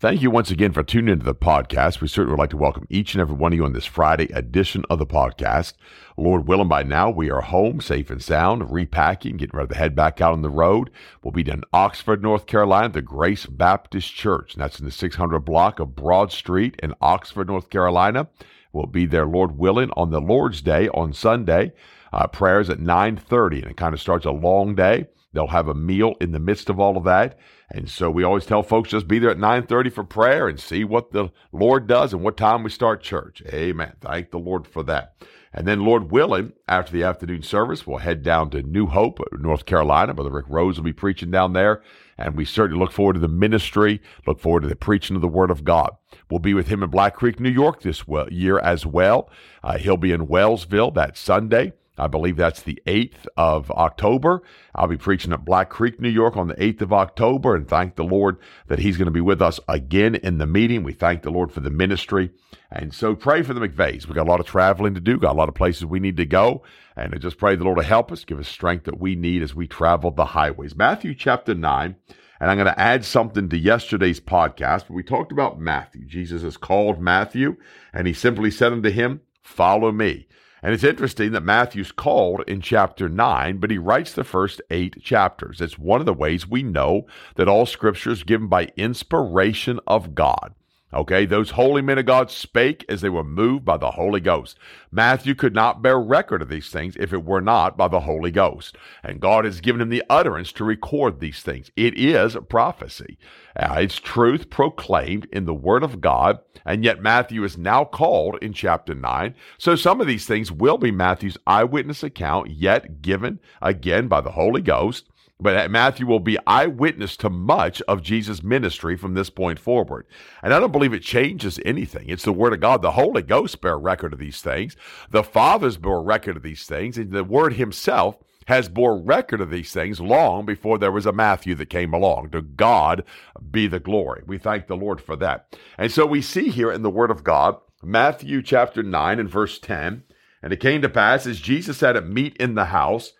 Thank 0.00 0.22
you 0.22 0.30
once 0.30 0.50
again 0.50 0.72
for 0.72 0.82
tuning 0.82 1.12
into 1.12 1.26
the 1.26 1.34
podcast. 1.34 2.00
We 2.00 2.08
certainly 2.08 2.30
would 2.30 2.38
like 2.38 2.48
to 2.50 2.56
welcome 2.56 2.86
each 2.88 3.12
and 3.12 3.20
every 3.20 3.34
one 3.34 3.52
of 3.52 3.58
you 3.58 3.66
on 3.66 3.74
this 3.74 3.84
Friday 3.84 4.32
edition 4.32 4.82
of 4.88 4.98
the 4.98 5.04
podcast. 5.04 5.74
Lord 6.16 6.48
willing, 6.48 6.68
by 6.68 6.82
now 6.84 7.10
we 7.10 7.30
are 7.30 7.42
home, 7.42 7.82
safe 7.82 8.08
and 8.08 8.22
sound, 8.22 8.72
repacking, 8.72 9.36
getting 9.36 9.58
ready 9.58 9.68
to 9.68 9.74
head 9.74 9.94
back 9.94 10.22
out 10.22 10.32
on 10.32 10.40
the 10.40 10.48
road. 10.48 10.88
We'll 11.22 11.32
be 11.32 11.42
in 11.42 11.64
Oxford, 11.74 12.22
North 12.22 12.46
Carolina, 12.46 12.88
the 12.88 13.02
Grace 13.02 13.44
Baptist 13.44 14.14
Church, 14.14 14.54
and 14.54 14.62
that's 14.62 14.78
in 14.78 14.86
the 14.86 14.90
600 14.90 15.40
block 15.40 15.78
of 15.78 15.94
Broad 15.96 16.32
Street 16.32 16.76
in 16.82 16.94
Oxford, 17.02 17.48
North 17.48 17.68
Carolina. 17.68 18.26
We'll 18.72 18.86
be 18.86 19.04
there, 19.04 19.26
Lord 19.26 19.58
willing, 19.58 19.90
on 19.98 20.10
the 20.10 20.22
Lord's 20.22 20.62
Day 20.62 20.88
on 20.94 21.12
Sunday. 21.12 21.74
Uh, 22.10 22.26
prayers 22.26 22.70
at 22.70 22.78
9:30, 22.80 23.60
and 23.60 23.72
it 23.72 23.76
kind 23.76 23.92
of 23.92 24.00
starts 24.00 24.24
a 24.24 24.30
long 24.30 24.74
day. 24.74 25.08
They'll 25.32 25.48
have 25.48 25.68
a 25.68 25.74
meal 25.74 26.14
in 26.20 26.32
the 26.32 26.40
midst 26.40 26.68
of 26.68 26.80
all 26.80 26.96
of 26.96 27.04
that. 27.04 27.38
And 27.70 27.88
so 27.88 28.10
we 28.10 28.24
always 28.24 28.46
tell 28.46 28.62
folks 28.62 28.90
just 28.90 29.06
be 29.06 29.18
there 29.18 29.30
at 29.30 29.38
9:30 29.38 29.90
for 29.90 30.04
prayer 30.04 30.48
and 30.48 30.58
see 30.58 30.82
what 30.84 31.12
the 31.12 31.30
Lord 31.52 31.86
does 31.86 32.12
and 32.12 32.22
what 32.22 32.36
time 32.36 32.62
we 32.62 32.70
start 32.70 33.02
church. 33.02 33.42
Amen. 33.46 33.92
Thank 34.00 34.30
the 34.30 34.38
Lord 34.38 34.66
for 34.66 34.82
that. 34.84 35.14
And 35.52 35.66
then 35.66 35.84
Lord 35.84 36.12
willing, 36.12 36.52
after 36.68 36.92
the 36.92 37.02
afternoon 37.02 37.42
service, 37.42 37.84
we'll 37.84 37.98
head 37.98 38.22
down 38.22 38.50
to 38.50 38.62
New 38.62 38.86
Hope, 38.86 39.18
North 39.32 39.66
Carolina. 39.66 40.14
Brother 40.14 40.30
Rick 40.30 40.46
Rose 40.48 40.76
will 40.76 40.84
be 40.84 40.92
preaching 40.92 41.30
down 41.30 41.54
there. 41.54 41.82
And 42.16 42.36
we 42.36 42.44
certainly 42.44 42.78
look 42.78 42.92
forward 42.92 43.14
to 43.14 43.20
the 43.20 43.28
ministry, 43.28 44.00
look 44.26 44.38
forward 44.38 44.60
to 44.62 44.68
the 44.68 44.76
preaching 44.76 45.16
of 45.16 45.22
the 45.22 45.28
Word 45.28 45.50
of 45.50 45.64
God. 45.64 45.96
We'll 46.30 46.38
be 46.38 46.54
with 46.54 46.68
him 46.68 46.82
in 46.82 46.90
Black 46.90 47.16
Creek, 47.16 47.40
New 47.40 47.50
York 47.50 47.82
this 47.82 48.04
year 48.30 48.58
as 48.60 48.86
well. 48.86 49.28
Uh, 49.62 49.78
he'll 49.78 49.96
be 49.96 50.12
in 50.12 50.28
Wellsville 50.28 50.92
that 50.94 51.16
Sunday. 51.16 51.72
I 52.00 52.06
believe 52.06 52.36
that's 52.36 52.62
the 52.62 52.80
8th 52.86 53.26
of 53.36 53.70
October. 53.70 54.42
I'll 54.74 54.88
be 54.88 54.96
preaching 54.96 55.32
at 55.32 55.44
Black 55.44 55.68
Creek, 55.68 56.00
New 56.00 56.08
York 56.08 56.36
on 56.36 56.48
the 56.48 56.54
8th 56.54 56.80
of 56.80 56.92
October 56.92 57.54
and 57.54 57.68
thank 57.68 57.96
the 57.96 58.04
Lord 58.04 58.38
that 58.68 58.78
He's 58.78 58.96
going 58.96 59.06
to 59.06 59.12
be 59.12 59.20
with 59.20 59.42
us 59.42 59.60
again 59.68 60.14
in 60.14 60.38
the 60.38 60.46
meeting. 60.46 60.82
We 60.82 60.94
thank 60.94 61.22
the 61.22 61.30
Lord 61.30 61.52
for 61.52 61.60
the 61.60 61.70
ministry. 61.70 62.30
And 62.70 62.94
so 62.94 63.14
pray 63.14 63.42
for 63.42 63.52
the 63.52 63.60
McVeighs. 63.60 64.06
We've 64.06 64.14
got 64.14 64.26
a 64.26 64.30
lot 64.30 64.40
of 64.40 64.46
traveling 64.46 64.94
to 64.94 65.00
do, 65.00 65.18
got 65.18 65.32
a 65.32 65.38
lot 65.38 65.48
of 65.48 65.54
places 65.54 65.84
we 65.84 66.00
need 66.00 66.16
to 66.16 66.26
go. 66.26 66.62
And 66.96 67.14
I 67.14 67.18
just 67.18 67.38
pray 67.38 67.54
the 67.56 67.64
Lord 67.64 67.78
to 67.78 67.84
help 67.84 68.10
us, 68.10 68.24
give 68.24 68.38
us 68.38 68.48
strength 68.48 68.84
that 68.84 69.00
we 69.00 69.14
need 69.14 69.42
as 69.42 69.54
we 69.54 69.66
travel 69.66 70.10
the 70.10 70.26
highways. 70.26 70.74
Matthew 70.74 71.14
chapter 71.14 71.54
9. 71.54 71.96
And 72.40 72.50
I'm 72.50 72.56
going 72.56 72.72
to 72.72 72.80
add 72.80 73.04
something 73.04 73.50
to 73.50 73.58
yesterday's 73.58 74.18
podcast. 74.18 74.88
We 74.88 75.02
talked 75.02 75.30
about 75.30 75.60
Matthew. 75.60 76.06
Jesus 76.06 76.42
is 76.42 76.56
called 76.56 76.98
Matthew, 76.98 77.56
and 77.92 78.06
he 78.06 78.14
simply 78.14 78.50
said 78.50 78.72
unto 78.72 78.88
him, 78.88 79.20
Follow 79.42 79.92
me. 79.92 80.26
And 80.62 80.74
it's 80.74 80.84
interesting 80.84 81.32
that 81.32 81.42
Matthew's 81.42 81.92
called 81.92 82.42
in 82.46 82.60
chapter 82.60 83.08
9, 83.08 83.58
but 83.58 83.70
he 83.70 83.78
writes 83.78 84.12
the 84.12 84.24
first 84.24 84.60
eight 84.70 85.02
chapters. 85.02 85.60
It's 85.60 85.78
one 85.78 86.00
of 86.00 86.06
the 86.06 86.12
ways 86.12 86.46
we 86.46 86.62
know 86.62 87.06
that 87.36 87.48
all 87.48 87.66
scripture 87.66 88.10
is 88.10 88.22
given 88.22 88.48
by 88.48 88.68
inspiration 88.76 89.80
of 89.86 90.14
God. 90.14 90.54
Okay, 90.92 91.24
those 91.24 91.50
holy 91.50 91.82
men 91.82 91.98
of 91.98 92.06
God 92.06 92.32
spake 92.32 92.84
as 92.88 93.00
they 93.00 93.08
were 93.08 93.22
moved 93.22 93.64
by 93.64 93.76
the 93.76 93.92
Holy 93.92 94.18
Ghost. 94.18 94.58
Matthew 94.90 95.36
could 95.36 95.54
not 95.54 95.82
bear 95.82 96.00
record 96.00 96.42
of 96.42 96.48
these 96.48 96.68
things 96.68 96.96
if 96.98 97.12
it 97.12 97.24
were 97.24 97.40
not 97.40 97.76
by 97.76 97.86
the 97.86 98.00
Holy 98.00 98.32
Ghost. 98.32 98.76
And 99.04 99.20
God 99.20 99.44
has 99.44 99.60
given 99.60 99.80
him 99.80 99.88
the 99.88 100.02
utterance 100.10 100.50
to 100.52 100.64
record 100.64 101.20
these 101.20 101.42
things. 101.42 101.70
It 101.76 101.96
is 101.96 102.36
prophecy. 102.48 103.18
Uh, 103.54 103.76
it's 103.78 104.00
truth 104.00 104.50
proclaimed 104.50 105.28
in 105.32 105.44
the 105.44 105.54
Word 105.54 105.84
of 105.84 106.00
God, 106.00 106.40
and 106.64 106.82
yet 106.82 107.02
Matthew 107.02 107.44
is 107.44 107.56
now 107.56 107.84
called 107.84 108.38
in 108.42 108.52
chapter 108.52 108.94
9. 108.94 109.34
So 109.58 109.76
some 109.76 110.00
of 110.00 110.08
these 110.08 110.26
things 110.26 110.50
will 110.50 110.78
be 110.78 110.90
Matthew's 110.90 111.38
eyewitness 111.46 112.02
account, 112.02 112.50
yet 112.50 113.00
given 113.00 113.38
again 113.62 114.08
by 114.08 114.22
the 114.22 114.32
Holy 114.32 114.62
Ghost. 114.62 115.09
But 115.40 115.70
Matthew 115.70 116.06
will 116.06 116.20
be 116.20 116.38
eyewitness 116.46 117.16
to 117.18 117.30
much 117.30 117.80
of 117.82 118.02
Jesus' 118.02 118.42
ministry 118.42 118.96
from 118.96 119.14
this 119.14 119.30
point 119.30 119.58
forward. 119.58 120.06
And 120.42 120.52
I 120.52 120.60
don't 120.60 120.72
believe 120.72 120.92
it 120.92 121.02
changes 121.02 121.58
anything. 121.64 122.08
It's 122.08 122.24
the 122.24 122.32
Word 122.32 122.52
of 122.52 122.60
God. 122.60 122.82
The 122.82 122.92
Holy 122.92 123.22
Ghost 123.22 123.60
bear 123.60 123.78
record 123.78 124.12
of 124.12 124.18
these 124.18 124.42
things. 124.42 124.76
The 125.10 125.24
Fathers 125.24 125.78
bore 125.78 126.02
record 126.02 126.36
of 126.36 126.42
these 126.42 126.66
things. 126.66 126.98
And 126.98 127.12
the 127.12 127.24
Word 127.24 127.54
Himself 127.54 128.18
has 128.46 128.68
bore 128.68 128.98
record 128.98 129.40
of 129.40 129.50
these 129.50 129.72
things 129.72 130.00
long 130.00 130.44
before 130.44 130.76
there 130.76 130.92
was 130.92 131.06
a 131.06 131.12
Matthew 131.12 131.54
that 131.54 131.70
came 131.70 131.94
along. 131.94 132.30
To 132.30 132.42
God 132.42 133.04
be 133.50 133.66
the 133.66 133.80
glory. 133.80 134.22
We 134.26 134.38
thank 134.38 134.66
the 134.66 134.76
Lord 134.76 135.00
for 135.00 135.16
that. 135.16 135.56
And 135.78 135.90
so 135.90 136.04
we 136.04 136.20
see 136.20 136.48
here 136.50 136.72
in 136.72 136.82
the 136.82 136.90
Word 136.90 137.10
of 137.10 137.24
God, 137.24 137.58
Matthew 137.82 138.42
chapter 138.42 138.82
9 138.82 139.20
and 139.20 139.30
verse 139.30 139.58
10, 139.58 140.02
and 140.42 140.52
it 140.52 140.60
came 140.60 140.82
to 140.82 140.88
pass 140.88 141.26
as 141.26 141.40
Jesus 141.40 141.80
had 141.80 141.96
a 141.96 142.02
meat 142.02 142.36
in 142.38 142.54
the 142.54 142.66
house, 142.66 143.12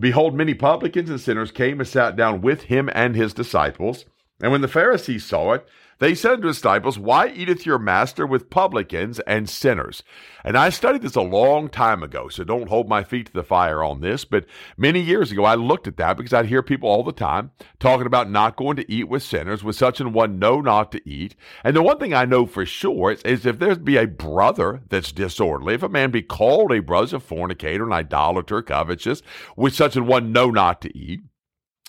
behold, 0.00 0.34
many 0.34 0.54
publicans 0.54 1.10
and 1.10 1.20
sinners 1.20 1.50
came 1.50 1.80
and 1.80 1.88
sat 1.88 2.16
down 2.16 2.40
with 2.40 2.64
him 2.64 2.88
and 2.94 3.16
his 3.16 3.32
disciples. 3.34 4.04
And 4.40 4.52
when 4.52 4.60
the 4.60 4.68
Pharisees 4.68 5.24
saw 5.24 5.54
it, 5.54 5.66
they 5.98 6.14
said 6.14 6.34
unto 6.34 6.46
his 6.46 6.56
disciples, 6.56 6.98
Why 6.98 7.28
eateth 7.28 7.66
your 7.66 7.78
master 7.78 8.26
with 8.26 8.50
publicans 8.50 9.18
and 9.20 9.48
sinners? 9.48 10.02
And 10.44 10.56
I 10.56 10.70
studied 10.70 11.02
this 11.02 11.16
a 11.16 11.20
long 11.20 11.68
time 11.68 12.02
ago, 12.02 12.28
so 12.28 12.44
don't 12.44 12.68
hold 12.68 12.88
my 12.88 13.02
feet 13.02 13.26
to 13.26 13.32
the 13.32 13.42
fire 13.42 13.82
on 13.82 14.00
this. 14.00 14.24
But 14.24 14.46
many 14.76 15.00
years 15.00 15.32
ago, 15.32 15.44
I 15.44 15.56
looked 15.56 15.88
at 15.88 15.96
that 15.96 16.16
because 16.16 16.32
I'd 16.32 16.46
hear 16.46 16.62
people 16.62 16.88
all 16.88 17.02
the 17.02 17.12
time 17.12 17.50
talking 17.80 18.06
about 18.06 18.30
not 18.30 18.56
going 18.56 18.76
to 18.76 18.90
eat 18.90 19.08
with 19.08 19.22
sinners, 19.22 19.64
with 19.64 19.76
such 19.76 20.00
an 20.00 20.12
one 20.12 20.38
know 20.38 20.60
not 20.60 20.92
to 20.92 21.08
eat. 21.08 21.34
And 21.64 21.74
the 21.74 21.82
one 21.82 21.98
thing 21.98 22.14
I 22.14 22.24
know 22.24 22.46
for 22.46 22.64
sure 22.64 23.12
is, 23.12 23.22
is 23.22 23.44
if 23.44 23.58
there 23.58 23.74
be 23.74 23.96
a 23.96 24.06
brother 24.06 24.82
that's 24.88 25.12
disorderly, 25.12 25.74
if 25.74 25.82
a 25.82 25.88
man 25.88 26.10
be 26.10 26.22
called 26.22 26.72
a 26.72 26.80
brother, 26.80 27.16
a 27.16 27.20
fornicator, 27.20 27.84
an 27.84 27.92
idolater, 27.92 28.62
covetous, 28.62 29.22
with 29.56 29.74
such 29.74 29.96
an 29.96 30.06
one 30.06 30.32
know 30.32 30.50
not 30.50 30.80
to 30.82 30.96
eat, 30.96 31.20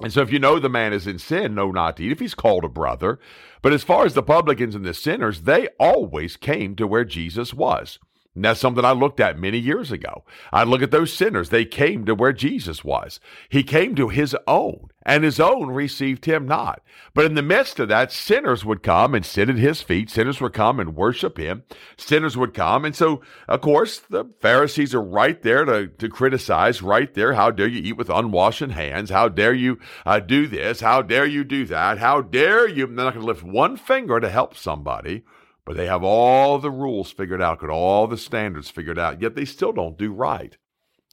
and 0.01 0.13
so 0.13 0.21
if 0.21 0.31
you 0.31 0.39
know 0.39 0.59
the 0.59 0.69
man 0.69 0.93
is 0.93 1.07
in 1.07 1.19
sin, 1.19 1.55
know 1.55 1.71
not 1.71 1.97
to 1.97 2.03
eat, 2.03 2.11
if 2.11 2.19
he's 2.19 2.35
called 2.35 2.63
a 2.63 2.69
brother. 2.69 3.19
But 3.61 3.73
as 3.73 3.83
far 3.83 4.05
as 4.05 4.13
the 4.13 4.23
publicans 4.23 4.75
and 4.75 4.85
the 4.85 4.93
sinners, 4.93 5.41
they 5.41 5.67
always 5.79 6.37
came 6.37 6.75
to 6.75 6.87
where 6.87 7.03
Jesus 7.03 7.53
was. 7.53 7.99
And 8.35 8.45
that's 8.45 8.59
something 8.59 8.85
I 8.85 8.91
looked 8.91 9.19
at 9.19 9.39
many 9.39 9.57
years 9.57 9.91
ago. 9.91 10.23
I 10.53 10.63
look 10.63 10.83
at 10.83 10.91
those 10.91 11.11
sinners. 11.11 11.49
They 11.49 11.65
came 11.65 12.05
to 12.05 12.13
where 12.13 12.31
Jesus 12.31 12.83
was. 12.83 13.19
He 13.49 13.63
came 13.63 13.95
to 13.95 14.09
his 14.09 14.37
own, 14.47 14.89
and 15.03 15.23
his 15.23 15.39
own 15.39 15.71
received 15.71 16.25
him 16.25 16.47
not. 16.47 16.81
But 17.15 17.25
in 17.25 17.33
the 17.33 17.41
midst 17.41 17.79
of 17.79 17.87
that, 17.89 18.11
sinners 18.11 18.63
would 18.63 18.83
come 18.83 19.15
and 19.15 19.25
sit 19.25 19.49
at 19.49 19.57
his 19.57 19.81
feet. 19.81 20.11
Sinners 20.11 20.39
would 20.39 20.53
come 20.53 20.79
and 20.79 20.95
worship 20.95 21.39
him. 21.39 21.63
Sinners 21.97 22.37
would 22.37 22.53
come. 22.53 22.85
And 22.85 22.95
so, 22.95 23.21
of 23.47 23.61
course, 23.61 23.97
the 23.97 24.25
Pharisees 24.39 24.93
are 24.93 25.01
right 25.01 25.41
there 25.41 25.65
to, 25.65 25.87
to 25.87 26.07
criticize, 26.07 26.83
right 26.83 27.11
there. 27.13 27.33
How 27.33 27.49
dare 27.49 27.67
you 27.67 27.81
eat 27.81 27.97
with 27.97 28.11
unwashed 28.11 28.59
hands? 28.59 29.09
How 29.09 29.27
dare 29.27 29.53
you 29.53 29.79
uh, 30.05 30.19
do 30.19 30.45
this? 30.45 30.81
How 30.81 31.01
dare 31.01 31.25
you 31.25 31.43
do 31.43 31.65
that? 31.65 31.97
How 31.97 32.21
dare 32.21 32.67
you? 32.67 32.85
They're 32.85 32.95
not 33.05 33.15
going 33.15 33.25
to 33.25 33.27
lift 33.27 33.43
one 33.43 33.75
finger 33.75 34.19
to 34.19 34.29
help 34.29 34.55
somebody. 34.55 35.23
But 35.69 35.77
they 35.77 35.85
have 35.85 36.03
all 36.03 36.57
the 36.57 36.71
rules 36.71 37.11
figured 37.11 37.43
out, 37.43 37.59
got 37.59 37.69
all 37.69 38.07
the 38.07 38.17
standards 38.17 38.71
figured 38.71 38.97
out, 38.97 39.21
yet 39.21 39.35
they 39.35 39.45
still 39.45 39.71
don't 39.71 39.99
do 39.99 40.11
right. 40.11 40.57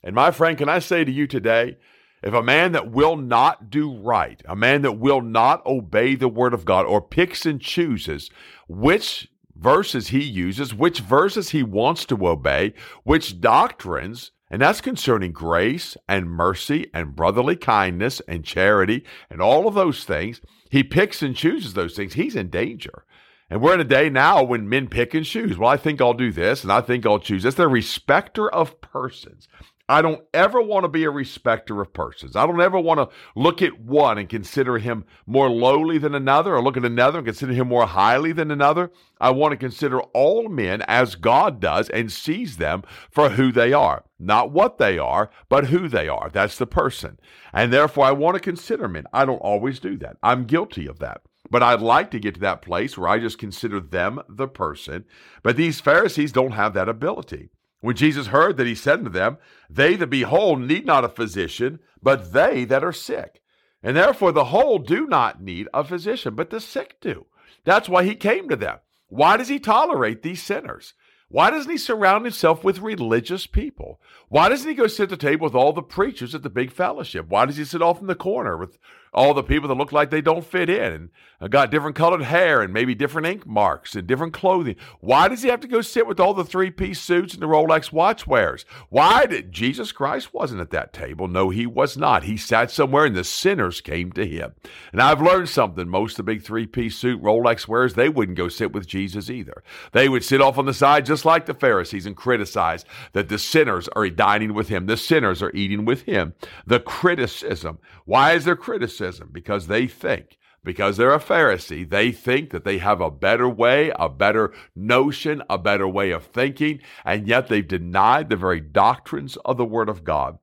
And 0.02 0.14
my 0.14 0.30
friend, 0.30 0.56
can 0.56 0.66
I 0.66 0.78
say 0.78 1.04
to 1.04 1.12
you 1.12 1.26
today, 1.26 1.76
if 2.22 2.32
a 2.32 2.42
man 2.42 2.72
that 2.72 2.90
will 2.90 3.16
not 3.16 3.68
do 3.68 3.94
right, 3.94 4.40
a 4.48 4.56
man 4.56 4.80
that 4.80 4.98
will 4.98 5.20
not 5.20 5.66
obey 5.66 6.14
the 6.14 6.30
word 6.30 6.54
of 6.54 6.64
God, 6.64 6.86
or 6.86 7.02
picks 7.02 7.44
and 7.44 7.60
chooses 7.60 8.30
which 8.66 9.28
verses 9.54 10.08
he 10.08 10.22
uses, 10.22 10.72
which 10.72 11.00
verses 11.00 11.50
he 11.50 11.62
wants 11.62 12.06
to 12.06 12.26
obey, 12.26 12.72
which 13.04 13.42
doctrines, 13.42 14.30
and 14.50 14.62
that's 14.62 14.80
concerning 14.80 15.32
grace 15.32 15.98
and 16.08 16.30
mercy 16.30 16.90
and 16.94 17.14
brotherly 17.14 17.56
kindness 17.56 18.22
and 18.26 18.42
charity 18.42 19.04
and 19.28 19.42
all 19.42 19.68
of 19.68 19.74
those 19.74 20.04
things, 20.04 20.40
he 20.70 20.82
picks 20.82 21.20
and 21.20 21.36
chooses 21.36 21.74
those 21.74 21.94
things, 21.94 22.14
he's 22.14 22.34
in 22.34 22.48
danger. 22.48 23.04
And 23.48 23.60
we're 23.60 23.74
in 23.74 23.80
a 23.80 23.84
day 23.84 24.10
now 24.10 24.42
when 24.42 24.68
men 24.68 24.88
pick 24.88 25.14
and 25.14 25.24
choose. 25.24 25.56
Well, 25.56 25.70
I 25.70 25.76
think 25.76 26.00
I'll 26.00 26.14
do 26.14 26.32
this 26.32 26.62
and 26.62 26.72
I 26.72 26.80
think 26.80 27.06
I'll 27.06 27.20
choose 27.20 27.44
this. 27.44 27.54
They're 27.54 27.68
respecter 27.68 28.52
of 28.52 28.80
persons. 28.80 29.46
I 29.88 30.02
don't 30.02 30.24
ever 30.34 30.60
want 30.60 30.82
to 30.82 30.88
be 30.88 31.04
a 31.04 31.10
respecter 31.10 31.80
of 31.80 31.92
persons. 31.92 32.34
I 32.34 32.44
don't 32.44 32.60
ever 32.60 32.78
want 32.78 32.98
to 32.98 33.16
look 33.36 33.62
at 33.62 33.80
one 33.80 34.18
and 34.18 34.28
consider 34.28 34.78
him 34.78 35.04
more 35.26 35.48
lowly 35.48 35.98
than 35.98 36.12
another, 36.12 36.56
or 36.56 36.62
look 36.62 36.76
at 36.76 36.84
another 36.84 37.18
and 37.18 37.26
consider 37.26 37.52
him 37.52 37.68
more 37.68 37.86
highly 37.86 38.32
than 38.32 38.50
another. 38.50 38.90
I 39.20 39.30
want 39.30 39.52
to 39.52 39.56
consider 39.56 40.00
all 40.00 40.48
men 40.48 40.82
as 40.88 41.14
God 41.14 41.60
does 41.60 41.88
and 41.90 42.10
sees 42.10 42.56
them 42.56 42.82
for 43.12 43.30
who 43.30 43.52
they 43.52 43.72
are. 43.72 44.02
Not 44.18 44.50
what 44.50 44.78
they 44.78 44.98
are, 44.98 45.30
but 45.48 45.66
who 45.66 45.86
they 45.88 46.08
are. 46.08 46.30
That's 46.32 46.58
the 46.58 46.66
person. 46.66 47.20
And 47.52 47.72
therefore, 47.72 48.06
I 48.06 48.12
want 48.12 48.34
to 48.34 48.40
consider 48.40 48.88
men. 48.88 49.04
I 49.12 49.24
don't 49.24 49.38
always 49.38 49.78
do 49.78 49.96
that. 49.98 50.16
I'm 50.20 50.46
guilty 50.46 50.88
of 50.88 50.98
that. 50.98 51.20
But 51.50 51.62
I'd 51.62 51.80
like 51.80 52.10
to 52.10 52.18
get 52.18 52.34
to 52.34 52.40
that 52.40 52.62
place 52.62 52.96
where 52.96 53.08
I 53.08 53.18
just 53.18 53.38
consider 53.38 53.80
them 53.80 54.20
the 54.28 54.48
person. 54.48 55.04
But 55.42 55.56
these 55.56 55.80
Pharisees 55.80 56.32
don't 56.32 56.52
have 56.52 56.74
that 56.74 56.88
ability. 56.88 57.50
When 57.80 57.94
Jesus 57.94 58.28
heard 58.28 58.56
that, 58.56 58.66
he 58.66 58.74
said 58.74 59.00
unto 59.00 59.10
them, 59.10 59.38
They 59.70 59.96
that 59.96 60.08
be 60.08 60.22
whole 60.22 60.56
need 60.56 60.86
not 60.86 61.04
a 61.04 61.08
physician, 61.08 61.78
but 62.02 62.32
they 62.32 62.64
that 62.64 62.82
are 62.82 62.92
sick. 62.92 63.42
And 63.82 63.96
therefore 63.96 64.32
the 64.32 64.46
whole 64.46 64.78
do 64.78 65.06
not 65.06 65.42
need 65.42 65.68
a 65.72 65.84
physician, 65.84 66.34
but 66.34 66.50
the 66.50 66.60
sick 66.60 66.96
do. 67.00 67.26
That's 67.64 67.88
why 67.88 68.04
he 68.04 68.14
came 68.14 68.48
to 68.48 68.56
them. 68.56 68.78
Why 69.08 69.36
does 69.36 69.48
he 69.48 69.60
tolerate 69.60 70.22
these 70.22 70.42
sinners? 70.42 70.94
Why 71.28 71.50
doesn't 71.50 71.70
he 71.70 71.78
surround 71.78 72.24
himself 72.24 72.62
with 72.62 72.78
religious 72.78 73.46
people? 73.46 74.00
Why 74.28 74.48
doesn't 74.48 74.68
he 74.68 74.74
go 74.74 74.86
sit 74.86 75.04
at 75.04 75.08
the 75.10 75.16
table 75.16 75.44
with 75.44 75.54
all 75.54 75.72
the 75.72 75.82
preachers 75.82 76.34
at 76.34 76.42
the 76.42 76.50
big 76.50 76.70
fellowship? 76.70 77.28
Why 77.28 77.46
does 77.46 77.56
he 77.56 77.64
sit 77.64 77.82
off 77.82 78.00
in 78.00 78.06
the 78.06 78.14
corner 78.14 78.56
with 78.56 78.78
all 79.12 79.34
the 79.34 79.42
people 79.42 79.68
that 79.68 79.74
look 79.74 79.92
like 79.92 80.10
they 80.10 80.20
don't 80.20 80.44
fit 80.44 80.68
in 80.68 80.92
and 80.92 81.10
uh, 81.40 81.48
got 81.48 81.70
different 81.70 81.96
colored 81.96 82.22
hair 82.22 82.62
and 82.62 82.72
maybe 82.72 82.94
different 82.94 83.26
ink 83.26 83.46
marks 83.46 83.94
and 83.94 84.06
different 84.06 84.32
clothing. 84.32 84.76
Why 85.00 85.28
does 85.28 85.42
he 85.42 85.48
have 85.48 85.60
to 85.60 85.68
go 85.68 85.80
sit 85.80 86.06
with 86.06 86.20
all 86.20 86.34
the 86.34 86.44
three 86.44 86.70
piece 86.70 87.00
suits 87.00 87.34
and 87.34 87.42
the 87.42 87.46
Rolex 87.46 87.92
watch 87.92 88.26
wearers? 88.26 88.64
Why 88.88 89.26
did 89.26 89.52
Jesus 89.52 89.92
Christ 89.92 90.32
wasn't 90.32 90.60
at 90.60 90.70
that 90.70 90.92
table? 90.92 91.28
No, 91.28 91.50
he 91.50 91.66
was 91.66 91.96
not. 91.96 92.24
He 92.24 92.36
sat 92.36 92.70
somewhere 92.70 93.04
and 93.04 93.16
the 93.16 93.24
sinners 93.24 93.80
came 93.80 94.12
to 94.12 94.26
him. 94.26 94.54
And 94.92 95.00
I've 95.00 95.22
learned 95.22 95.48
something. 95.48 95.88
Most 95.88 96.12
of 96.12 96.16
the 96.18 96.32
big 96.32 96.42
three 96.42 96.66
piece 96.66 96.96
suit 96.96 97.22
Rolex 97.22 97.68
wearers, 97.68 97.94
they 97.94 98.08
wouldn't 98.08 98.38
go 98.38 98.48
sit 98.48 98.72
with 98.72 98.86
Jesus 98.86 99.30
either. 99.30 99.62
They 99.92 100.08
would 100.08 100.24
sit 100.24 100.40
off 100.40 100.58
on 100.58 100.66
the 100.66 100.74
side 100.74 101.06
just 101.06 101.24
like 101.24 101.46
the 101.46 101.54
Pharisees 101.54 102.06
and 102.06 102.16
criticize 102.16 102.84
that 103.12 103.28
the 103.28 103.38
sinners 103.38 103.88
are 103.94 104.08
dining 104.08 104.54
with 104.54 104.68
him. 104.68 104.86
The 104.86 104.96
sinners 104.96 105.42
are 105.42 105.52
eating 105.54 105.84
with 105.84 106.02
him. 106.02 106.34
The 106.66 106.80
criticism. 106.80 107.78
Why 108.04 108.32
is 108.32 108.44
there 108.44 108.56
criticism? 108.56 109.05
Because 109.32 109.66
they 109.66 109.86
think, 109.86 110.38
because 110.64 110.96
they're 110.96 111.14
a 111.14 111.20
Pharisee, 111.20 111.88
they 111.88 112.10
think 112.10 112.50
that 112.50 112.64
they 112.64 112.78
have 112.78 113.00
a 113.00 113.10
better 113.10 113.48
way, 113.48 113.92
a 113.98 114.08
better 114.08 114.52
notion, 114.74 115.42
a 115.48 115.56
better 115.56 115.86
way 115.86 116.10
of 116.10 116.24
thinking, 116.24 116.80
and 117.04 117.28
yet 117.28 117.48
they've 117.48 117.66
denied 117.66 118.28
the 118.28 118.36
very 118.36 118.60
doctrines 118.60 119.36
of 119.44 119.56
the 119.56 119.64
Word 119.64 119.88
of 119.88 120.04
God. 120.04 120.38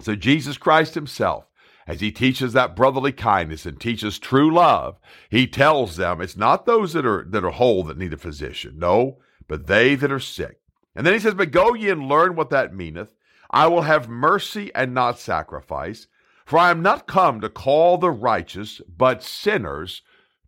So 0.00 0.14
Jesus 0.14 0.56
Christ 0.56 0.94
Himself, 0.94 1.44
as 1.86 2.00
He 2.00 2.12
teaches 2.12 2.52
that 2.52 2.76
brotherly 2.76 3.12
kindness 3.12 3.66
and 3.66 3.80
teaches 3.80 4.18
true 4.18 4.52
love, 4.54 4.98
He 5.28 5.46
tells 5.46 5.96
them 5.96 6.20
it's 6.20 6.36
not 6.36 6.66
those 6.66 6.92
that 6.92 7.04
are 7.04 7.24
that 7.28 7.44
are 7.44 7.50
whole 7.50 7.82
that 7.84 7.98
need 7.98 8.12
a 8.12 8.18
physician, 8.18 8.78
no, 8.78 9.18
but 9.48 9.66
they 9.66 9.94
that 9.96 10.12
are 10.12 10.20
sick. 10.20 10.60
And 10.94 11.06
then 11.06 11.14
He 11.14 11.20
says, 11.20 11.34
But 11.34 11.50
go 11.50 11.74
ye 11.74 11.90
and 11.90 12.08
learn 12.08 12.36
what 12.36 12.50
that 12.50 12.74
meaneth. 12.74 13.08
I 13.50 13.66
will 13.66 13.82
have 13.82 14.08
mercy 14.08 14.70
and 14.74 14.92
not 14.92 15.18
sacrifice. 15.18 16.06
For 16.48 16.58
I 16.58 16.70
am 16.70 16.80
not 16.80 17.06
come 17.06 17.42
to 17.42 17.50
call 17.50 17.98
the 17.98 18.10
righteous, 18.10 18.80
but 18.88 19.22
sinners 19.22 20.00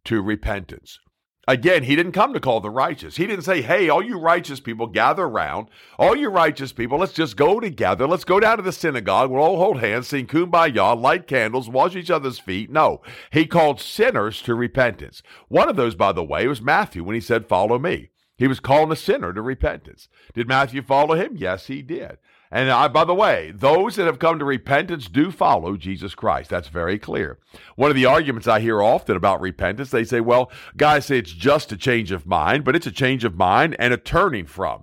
to 0.04 0.22
repentance. 0.22 0.98
Again, 1.46 1.82
he 1.82 1.94
didn't 1.94 2.12
come 2.12 2.32
to 2.32 2.40
call 2.40 2.62
the 2.62 2.70
righteous. 2.70 3.16
He 3.16 3.26
didn't 3.26 3.44
say, 3.44 3.60
hey, 3.60 3.90
all 3.90 4.02
you 4.02 4.18
righteous 4.18 4.60
people, 4.60 4.86
gather 4.86 5.24
around. 5.24 5.68
All 5.98 6.16
you 6.16 6.30
righteous 6.30 6.72
people, 6.72 6.96
let's 6.96 7.12
just 7.12 7.36
go 7.36 7.60
together. 7.60 8.06
Let's 8.06 8.24
go 8.24 8.40
down 8.40 8.56
to 8.56 8.62
the 8.62 8.72
synagogue. 8.72 9.30
We'll 9.30 9.42
all 9.42 9.58
hold 9.58 9.80
hands, 9.80 10.08
sing 10.08 10.26
kumbaya, 10.26 10.98
light 10.98 11.26
candles, 11.26 11.68
wash 11.68 11.94
each 11.94 12.10
other's 12.10 12.38
feet. 12.38 12.70
No, 12.70 13.02
he 13.30 13.44
called 13.44 13.78
sinners 13.78 14.40
to 14.42 14.54
repentance. 14.54 15.22
One 15.48 15.68
of 15.68 15.76
those, 15.76 15.94
by 15.94 16.12
the 16.12 16.24
way, 16.24 16.46
was 16.46 16.62
Matthew 16.62 17.04
when 17.04 17.14
he 17.14 17.20
said, 17.20 17.46
follow 17.46 17.78
me. 17.78 18.08
He 18.38 18.48
was 18.48 18.58
calling 18.58 18.90
a 18.90 18.96
sinner 18.96 19.34
to 19.34 19.42
repentance. 19.42 20.08
Did 20.32 20.48
Matthew 20.48 20.80
follow 20.80 21.14
him? 21.14 21.36
Yes, 21.36 21.66
he 21.66 21.82
did. 21.82 22.16
And 22.52 22.68
I, 22.70 22.88
by 22.88 23.04
the 23.04 23.14
way, 23.14 23.52
those 23.54 23.94
that 23.94 24.06
have 24.06 24.18
come 24.18 24.40
to 24.40 24.44
repentance 24.44 25.06
do 25.06 25.30
follow 25.30 25.76
Jesus 25.76 26.16
Christ. 26.16 26.50
That's 26.50 26.68
very 26.68 26.98
clear. 26.98 27.38
One 27.76 27.90
of 27.90 27.96
the 27.96 28.06
arguments 28.06 28.48
I 28.48 28.58
hear 28.58 28.82
often 28.82 29.16
about 29.16 29.40
repentance, 29.40 29.90
they 29.90 30.02
say, 30.02 30.20
well, 30.20 30.50
guys 30.76 31.06
say 31.06 31.18
it's 31.18 31.32
just 31.32 31.70
a 31.70 31.76
change 31.76 32.10
of 32.10 32.26
mind, 32.26 32.64
but 32.64 32.74
it's 32.74 32.88
a 32.88 32.92
change 32.92 33.24
of 33.24 33.36
mind 33.36 33.76
and 33.78 33.94
a 33.94 33.96
turning 33.96 34.46
from. 34.46 34.82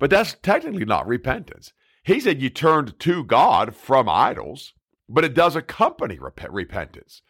But 0.00 0.10
that's 0.10 0.34
technically 0.42 0.84
not 0.84 1.06
repentance. 1.06 1.72
He 2.02 2.18
said 2.18 2.42
you 2.42 2.50
turned 2.50 2.98
to 3.00 3.22
God 3.22 3.76
from 3.76 4.08
idols, 4.08 4.74
but 5.08 5.24
it 5.24 5.34
does 5.34 5.54
accompany 5.54 6.18
rep- 6.18 6.46
repentance. 6.50 7.22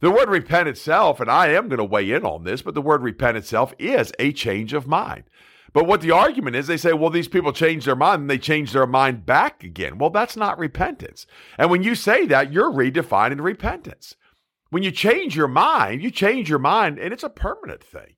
The 0.00 0.10
word 0.10 0.30
repent 0.30 0.68
itself, 0.68 1.20
and 1.20 1.30
I 1.30 1.48
am 1.48 1.68
going 1.68 1.78
to 1.78 1.84
weigh 1.84 2.10
in 2.10 2.24
on 2.24 2.44
this, 2.44 2.62
but 2.62 2.74
the 2.74 2.82
word 2.82 3.02
repent 3.02 3.36
itself 3.36 3.74
is 3.78 4.12
a 4.18 4.32
change 4.32 4.72
of 4.72 4.86
mind. 4.86 5.24
But 5.72 5.86
what 5.86 6.02
the 6.02 6.10
argument 6.10 6.56
is, 6.56 6.66
they 6.66 6.76
say, 6.76 6.92
well, 6.92 7.10
these 7.10 7.28
people 7.28 7.52
changed 7.52 7.86
their 7.86 7.96
mind 7.96 8.22
and 8.22 8.30
they 8.30 8.38
changed 8.38 8.74
their 8.74 8.86
mind 8.86 9.24
back 9.24 9.64
again. 9.64 9.98
Well, 9.98 10.10
that's 10.10 10.36
not 10.36 10.58
repentance. 10.58 11.26
And 11.56 11.70
when 11.70 11.82
you 11.82 11.94
say 11.94 12.26
that, 12.26 12.52
you're 12.52 12.70
redefining 12.70 13.40
repentance. 13.40 14.16
When 14.70 14.82
you 14.82 14.90
change 14.90 15.34
your 15.36 15.48
mind, 15.48 16.02
you 16.02 16.10
change 16.10 16.48
your 16.48 16.58
mind 16.58 16.98
and 16.98 17.12
it's 17.12 17.22
a 17.22 17.30
permanent 17.30 17.82
thing. 17.82 18.16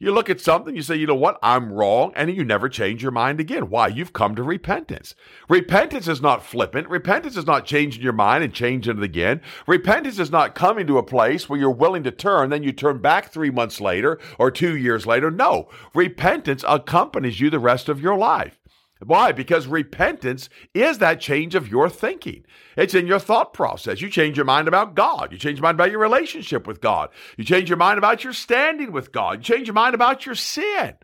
You 0.00 0.12
look 0.12 0.30
at 0.30 0.40
something, 0.40 0.76
you 0.76 0.82
say, 0.82 0.94
you 0.94 1.08
know 1.08 1.16
what, 1.16 1.40
I'm 1.42 1.72
wrong, 1.72 2.12
and 2.14 2.30
you 2.30 2.44
never 2.44 2.68
change 2.68 3.02
your 3.02 3.10
mind 3.10 3.40
again. 3.40 3.68
Why? 3.68 3.88
You've 3.88 4.12
come 4.12 4.36
to 4.36 4.44
repentance. 4.44 5.16
Repentance 5.48 6.06
is 6.06 6.22
not 6.22 6.44
flippant. 6.44 6.88
Repentance 6.88 7.36
is 7.36 7.46
not 7.46 7.66
changing 7.66 8.00
your 8.00 8.12
mind 8.12 8.44
and 8.44 8.54
changing 8.54 8.98
it 8.98 9.02
again. 9.02 9.40
Repentance 9.66 10.20
is 10.20 10.30
not 10.30 10.54
coming 10.54 10.86
to 10.86 10.98
a 10.98 11.02
place 11.02 11.48
where 11.48 11.58
you're 11.58 11.70
willing 11.72 12.04
to 12.04 12.12
turn, 12.12 12.50
then 12.50 12.62
you 12.62 12.70
turn 12.70 12.98
back 12.98 13.32
three 13.32 13.50
months 13.50 13.80
later 13.80 14.20
or 14.38 14.52
two 14.52 14.76
years 14.76 15.04
later. 15.04 15.32
No, 15.32 15.68
repentance 15.92 16.64
accompanies 16.68 17.40
you 17.40 17.50
the 17.50 17.58
rest 17.58 17.88
of 17.88 18.00
your 18.00 18.16
life. 18.16 18.57
Why? 19.04 19.32
Because 19.32 19.66
repentance 19.66 20.48
is 20.74 20.98
that 20.98 21.20
change 21.20 21.54
of 21.54 21.68
your 21.68 21.88
thinking. 21.88 22.44
It's 22.76 22.94
in 22.94 23.06
your 23.06 23.20
thought 23.20 23.52
process. 23.52 24.00
You 24.00 24.10
change 24.10 24.36
your 24.36 24.46
mind 24.46 24.66
about 24.66 24.94
God. 24.94 25.30
You 25.30 25.38
change 25.38 25.58
your 25.58 25.62
mind 25.62 25.76
about 25.76 25.90
your 25.90 26.00
relationship 26.00 26.66
with 26.66 26.80
God. 26.80 27.10
You 27.36 27.44
change 27.44 27.68
your 27.68 27.78
mind 27.78 27.98
about 27.98 28.24
your 28.24 28.32
standing 28.32 28.92
with 28.92 29.12
God. 29.12 29.38
You 29.38 29.54
change 29.54 29.68
your 29.68 29.74
mind 29.74 29.94
about 29.94 30.26
your 30.26 30.34
sin. 30.34 30.94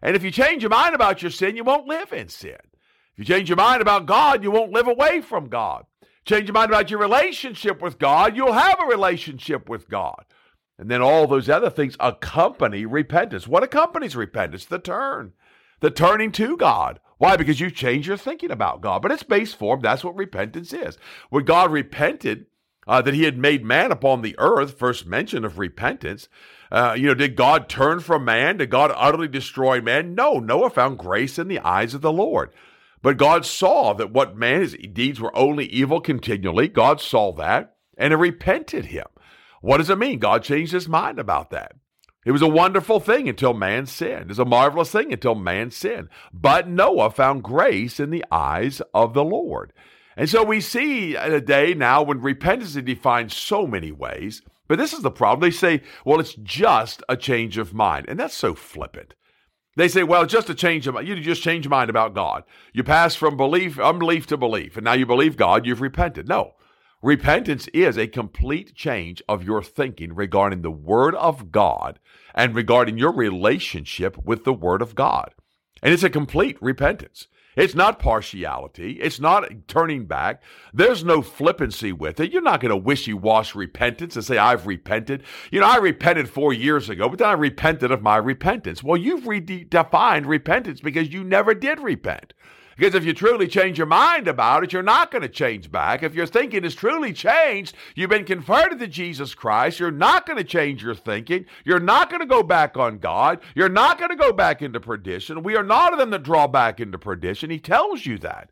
And 0.00 0.16
if 0.16 0.22
you 0.22 0.30
change 0.30 0.62
your 0.62 0.70
mind 0.70 0.94
about 0.94 1.22
your 1.22 1.30
sin, 1.30 1.56
you 1.56 1.64
won't 1.64 1.86
live 1.86 2.12
in 2.12 2.28
sin. 2.28 2.58
If 3.12 3.18
you 3.18 3.24
change 3.24 3.48
your 3.50 3.56
mind 3.56 3.82
about 3.82 4.06
God, 4.06 4.42
you 4.42 4.50
won't 4.50 4.72
live 4.72 4.88
away 4.88 5.20
from 5.20 5.48
God. 5.48 5.84
Change 6.24 6.48
your 6.48 6.54
mind 6.54 6.70
about 6.70 6.90
your 6.90 7.00
relationship 7.00 7.82
with 7.82 7.98
God, 7.98 8.36
you'll 8.36 8.52
have 8.52 8.78
a 8.80 8.86
relationship 8.86 9.68
with 9.68 9.88
God. 9.88 10.24
And 10.78 10.90
then 10.90 11.02
all 11.02 11.26
those 11.26 11.48
other 11.48 11.70
things 11.70 11.96
accompany 12.00 12.86
repentance. 12.86 13.46
What 13.46 13.62
accompanies 13.62 14.16
repentance? 14.16 14.64
The 14.64 14.78
turn, 14.78 15.32
the 15.80 15.90
turning 15.90 16.32
to 16.32 16.56
God. 16.56 17.00
Why? 17.18 17.36
Because 17.36 17.60
you 17.60 17.70
change 17.70 18.08
your 18.08 18.16
thinking 18.16 18.50
about 18.50 18.80
God. 18.80 19.02
But 19.02 19.12
it's 19.12 19.22
base 19.22 19.54
form. 19.54 19.80
That's 19.80 20.04
what 20.04 20.16
repentance 20.16 20.72
is. 20.72 20.98
When 21.30 21.44
God 21.44 21.70
repented 21.70 22.46
uh, 22.86 23.02
that 23.02 23.14
he 23.14 23.24
had 23.24 23.38
made 23.38 23.64
man 23.64 23.92
upon 23.92 24.22
the 24.22 24.34
earth, 24.38 24.78
first 24.78 25.06
mention 25.06 25.44
of 25.44 25.58
repentance, 25.58 26.28
uh, 26.70 26.94
you 26.96 27.06
know, 27.06 27.14
did 27.14 27.36
God 27.36 27.68
turn 27.68 28.00
from 28.00 28.24
man? 28.24 28.56
Did 28.56 28.70
God 28.70 28.92
utterly 28.96 29.28
destroy 29.28 29.80
man? 29.80 30.14
No, 30.14 30.38
Noah 30.38 30.70
found 30.70 30.98
grace 30.98 31.38
in 31.38 31.48
the 31.48 31.60
eyes 31.60 31.94
of 31.94 32.00
the 32.00 32.12
Lord. 32.12 32.52
But 33.02 33.18
God 33.18 33.44
saw 33.44 33.92
that 33.94 34.12
what 34.12 34.36
man's 34.36 34.74
deeds 34.74 35.20
were 35.20 35.36
only 35.36 35.66
evil 35.66 36.00
continually. 36.00 36.68
God 36.68 37.00
saw 37.00 37.32
that 37.32 37.76
and 37.98 38.12
it 38.12 38.16
repented 38.16 38.86
him. 38.86 39.06
What 39.60 39.78
does 39.78 39.90
it 39.90 39.98
mean? 39.98 40.18
God 40.18 40.42
changed 40.42 40.72
his 40.72 40.88
mind 40.88 41.18
about 41.18 41.50
that. 41.50 41.72
It 42.24 42.30
was 42.30 42.42
a 42.42 42.48
wonderful 42.48 43.00
thing 43.00 43.28
until 43.28 43.52
man 43.52 43.86
sinned. 43.86 44.22
It 44.22 44.28
was 44.28 44.38
a 44.38 44.44
marvelous 44.44 44.92
thing 44.92 45.12
until 45.12 45.34
man 45.34 45.70
sinned. 45.70 46.08
But 46.32 46.68
Noah 46.68 47.10
found 47.10 47.42
grace 47.42 47.98
in 47.98 48.10
the 48.10 48.24
eyes 48.30 48.80
of 48.94 49.12
the 49.12 49.24
Lord. 49.24 49.72
And 50.16 50.28
so 50.28 50.44
we 50.44 50.60
see 50.60 51.16
a 51.16 51.40
day 51.40 51.74
now 51.74 52.02
when 52.02 52.20
repentance 52.20 52.76
is 52.76 52.82
defined 52.82 53.32
so 53.32 53.66
many 53.66 53.90
ways. 53.90 54.42
But 54.68 54.78
this 54.78 54.92
is 54.92 55.02
the 55.02 55.10
problem. 55.10 55.40
They 55.40 55.54
say, 55.54 55.82
well, 56.04 56.20
it's 56.20 56.34
just 56.34 57.02
a 57.08 57.16
change 57.16 57.58
of 57.58 57.74
mind. 57.74 58.06
And 58.08 58.20
that's 58.20 58.34
so 58.34 58.54
flippant. 58.54 59.14
They 59.76 59.88
say, 59.88 60.02
well, 60.02 60.26
just 60.26 60.50
a 60.50 60.54
change 60.54 60.86
of 60.86 60.94
mind. 60.94 61.08
You 61.08 61.18
just 61.20 61.42
change 61.42 61.64
your 61.64 61.70
mind 61.70 61.90
about 61.90 62.14
God. 62.14 62.44
You 62.72 62.84
pass 62.84 63.14
from 63.14 63.36
belief, 63.36 63.80
unbelief 63.80 64.26
to 64.28 64.36
belief, 64.36 64.76
and 64.76 64.84
now 64.84 64.92
you 64.92 65.06
believe 65.06 65.36
God, 65.36 65.66
you've 65.66 65.80
repented. 65.80 66.28
No. 66.28 66.54
Repentance 67.02 67.66
is 67.74 67.98
a 67.98 68.06
complete 68.06 68.76
change 68.76 69.20
of 69.28 69.42
your 69.42 69.60
thinking 69.60 70.14
regarding 70.14 70.62
the 70.62 70.70
Word 70.70 71.16
of 71.16 71.50
God 71.50 71.98
and 72.32 72.54
regarding 72.54 72.96
your 72.96 73.12
relationship 73.12 74.16
with 74.24 74.44
the 74.44 74.52
Word 74.52 74.80
of 74.80 74.94
God. 74.94 75.34
And 75.82 75.92
it's 75.92 76.04
a 76.04 76.10
complete 76.10 76.56
repentance. 76.62 77.26
It's 77.56 77.74
not 77.74 77.98
partiality. 77.98 79.00
It's 79.00 79.18
not 79.18 79.66
turning 79.66 80.06
back. 80.06 80.44
There's 80.72 81.02
no 81.04 81.22
flippancy 81.22 81.92
with 81.92 82.20
it. 82.20 82.30
You're 82.30 82.40
not 82.40 82.60
going 82.60 82.70
to 82.70 82.76
wishy 82.76 83.12
wash 83.12 83.56
repentance 83.56 84.14
and 84.14 84.24
say, 84.24 84.38
I've 84.38 84.68
repented. 84.68 85.24
You 85.50 85.58
know, 85.58 85.66
I 85.66 85.78
repented 85.78 86.28
four 86.28 86.52
years 86.52 86.88
ago, 86.88 87.08
but 87.08 87.18
then 87.18 87.28
I 87.28 87.32
repented 87.32 87.90
of 87.90 88.00
my 88.00 88.16
repentance. 88.16 88.80
Well, 88.80 88.96
you've 88.96 89.24
redefined 89.24 90.28
repentance 90.28 90.80
because 90.80 91.12
you 91.12 91.24
never 91.24 91.52
did 91.52 91.80
repent. 91.80 92.32
Because 92.76 92.94
if 92.94 93.04
you 93.04 93.12
truly 93.12 93.46
change 93.48 93.78
your 93.78 93.86
mind 93.86 94.28
about 94.28 94.64
it, 94.64 94.72
you're 94.72 94.82
not 94.82 95.10
going 95.10 95.22
to 95.22 95.28
change 95.28 95.70
back. 95.70 96.02
If 96.02 96.14
your 96.14 96.26
thinking 96.26 96.64
is 96.64 96.74
truly 96.74 97.12
changed, 97.12 97.74
you've 97.94 98.10
been 98.10 98.24
converted 98.24 98.78
to 98.78 98.86
Jesus 98.86 99.34
Christ, 99.34 99.78
you're 99.78 99.90
not 99.90 100.26
going 100.26 100.38
to 100.38 100.44
change 100.44 100.82
your 100.82 100.94
thinking. 100.94 101.46
You're 101.64 101.80
not 101.80 102.10
going 102.10 102.20
to 102.20 102.26
go 102.26 102.42
back 102.42 102.76
on 102.76 102.98
God. 102.98 103.40
You're 103.54 103.68
not 103.68 103.98
going 103.98 104.10
to 104.10 104.16
go 104.16 104.32
back 104.32 104.62
into 104.62 104.80
perdition. 104.80 105.42
We 105.42 105.56
are 105.56 105.62
not 105.62 105.92
of 105.92 105.98
them 105.98 106.10
that 106.10 106.22
draw 106.22 106.46
back 106.46 106.80
into 106.80 106.98
perdition. 106.98 107.50
He 107.50 107.58
tells 107.58 108.06
you 108.06 108.18
that. 108.18 108.50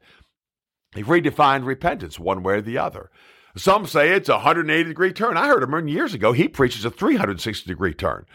He 0.94 1.02
redefined 1.02 1.66
repentance 1.66 2.18
one 2.18 2.42
way 2.42 2.54
or 2.54 2.60
the 2.60 2.78
other. 2.78 3.10
Some 3.56 3.86
say 3.86 4.10
it's 4.10 4.28
a 4.28 4.34
180 4.34 4.84
degree 4.84 5.12
turn. 5.12 5.36
I 5.36 5.48
heard 5.48 5.62
him 5.62 5.88
years 5.88 6.14
ago. 6.14 6.32
He 6.32 6.48
preaches 6.48 6.84
a 6.84 6.90
360 6.90 7.68
degree 7.68 7.94
turn. 7.94 8.26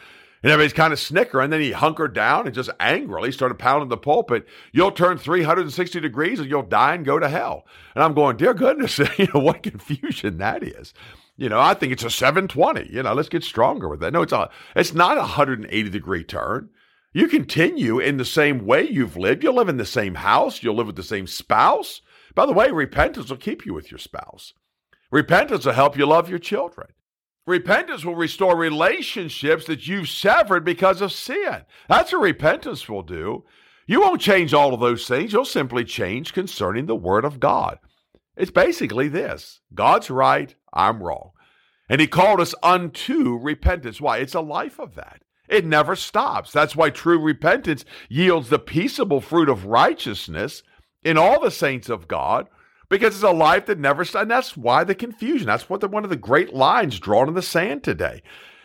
And 0.46 0.52
everybody's 0.52 0.74
kind 0.74 0.94
of 0.94 1.00
snickering. 1.00 1.46
And 1.46 1.54
Then 1.54 1.62
he 1.62 1.72
hunkered 1.72 2.14
down 2.14 2.46
and 2.46 2.54
just 2.54 2.70
angrily 2.80 3.32
started 3.32 3.58
pounding 3.58 3.90
the 3.90 3.98
pulpit. 3.98 4.46
You'll 4.72 4.92
turn 4.92 5.18
360 5.18 6.00
degrees 6.00 6.40
and 6.40 6.48
you'll 6.48 6.62
die 6.62 6.94
and 6.94 7.04
go 7.04 7.18
to 7.18 7.28
hell. 7.28 7.66
And 7.96 8.04
I'm 8.04 8.14
going, 8.14 8.38
dear 8.38 8.54
goodness, 8.54 9.00
you 9.18 9.28
know, 9.34 9.40
what 9.40 9.64
confusion 9.64 10.38
that 10.38 10.62
is. 10.62 10.94
You 11.36 11.50
know, 11.50 11.60
I 11.60 11.74
think 11.74 11.94
it's 11.94 12.04
a 12.04 12.12
720. 12.12 12.94
You 12.94 13.02
know, 13.02 13.16
let's 13.16 13.28
get 13.28 13.44
stronger 13.44 13.90
with 13.90 14.02
that. 14.02 14.14
No, 14.14 14.22
it's 14.22 14.34
a 14.34 14.52
it's 14.76 14.94
not 14.94 15.18
a 15.18 15.22
180 15.22 15.90
degree 15.90 16.24
turn. 16.24 16.70
You 17.12 17.28
continue 17.28 17.98
in 17.98 18.18
the 18.18 18.24
same 18.24 18.68
way 18.68 18.88
you've 18.88 19.18
lived. 19.18 19.44
You'll 19.44 19.56
live 19.56 19.68
in 19.68 19.78
the 19.78 19.84
same 19.84 20.14
house. 20.14 20.62
You'll 20.62 20.76
live 20.76 20.86
with 20.86 20.96
the 20.96 21.02
same 21.02 21.26
spouse. 21.26 22.02
By 22.36 22.46
the 22.46 22.54
way, 22.54 22.70
repentance 22.70 23.32
will 23.32 23.38
keep 23.38 23.66
you 23.66 23.74
with 23.74 23.90
your 23.90 23.98
spouse. 23.98 24.54
Repentance 25.10 25.66
will 25.66 25.74
help 25.74 25.98
you 25.98 26.06
love 26.06 26.30
your 26.30 26.38
children. 26.38 26.90
Repentance 27.48 28.04
will 28.04 28.16
restore 28.16 28.56
relationships 28.56 29.66
that 29.66 29.88
you've 29.88 30.10
severed 30.10 30.66
because 30.66 31.00
of 31.02 31.12
sin. 31.12 31.64
That's 31.88 32.12
what 32.12 32.22
repentance 32.22 32.90
will 32.90 33.04
do. 33.04 33.46
You 33.86 34.02
won't 34.02 34.22
change 34.22 34.54
all 34.54 34.74
of 34.74 34.80
those 34.80 35.08
things. 35.08 35.32
You'll 35.32 35.46
simply 35.46 35.84
change 35.84 36.34
concerning 36.34 36.88
the 36.88 36.96
Word 36.96 37.24
of 37.24 37.40
God. 37.40 37.78
It's 38.36 38.52
basically 38.52 39.08
this 39.08 39.62
God's 39.74 40.10
right, 40.10 40.56
I'm 40.74 41.04
wrong. 41.04 41.32
And 41.88 42.02
He 42.02 42.08
called 42.08 42.42
us 42.42 42.56
unto 42.64 43.38
repentance. 43.38 44.02
Why? 44.02 44.18
It's 44.18 44.34
a 44.34 44.42
life 44.42 44.80
of 44.80 44.96
that. 44.96 45.22
It 45.48 45.66
never 45.66 45.96
stops. 45.96 46.52
That's 46.52 46.76
why 46.76 46.90
true 46.90 47.20
repentance 47.20 47.86
yields 48.10 48.50
the 48.50 48.58
peaceable 48.58 49.22
fruit 49.22 49.50
of 49.50 49.66
righteousness 49.66 50.64
in 51.04 51.18
all 51.18 51.40
the 51.40 51.52
saints 51.52 51.90
of 51.90 52.08
God 52.08 52.48
because 53.00 53.16
it's 53.16 53.24
a 53.24 53.32
life 53.32 53.66
that 53.66 53.80
never. 53.80 54.06
And 54.16 54.30
that's 54.30 54.56
why 54.56 54.84
the 54.84 54.96
confusion. 54.96 55.48
That's 55.48 55.70
what 55.70 55.82
the, 55.82 55.88
one 55.88 56.04
of 56.04 56.10
the 56.10 56.16
great 56.16 56.54
lines 56.54 57.00
drawn 57.00 57.28
in 57.28 57.34
the 57.34 57.42
sand 57.42 57.84
today. 57.84 58.22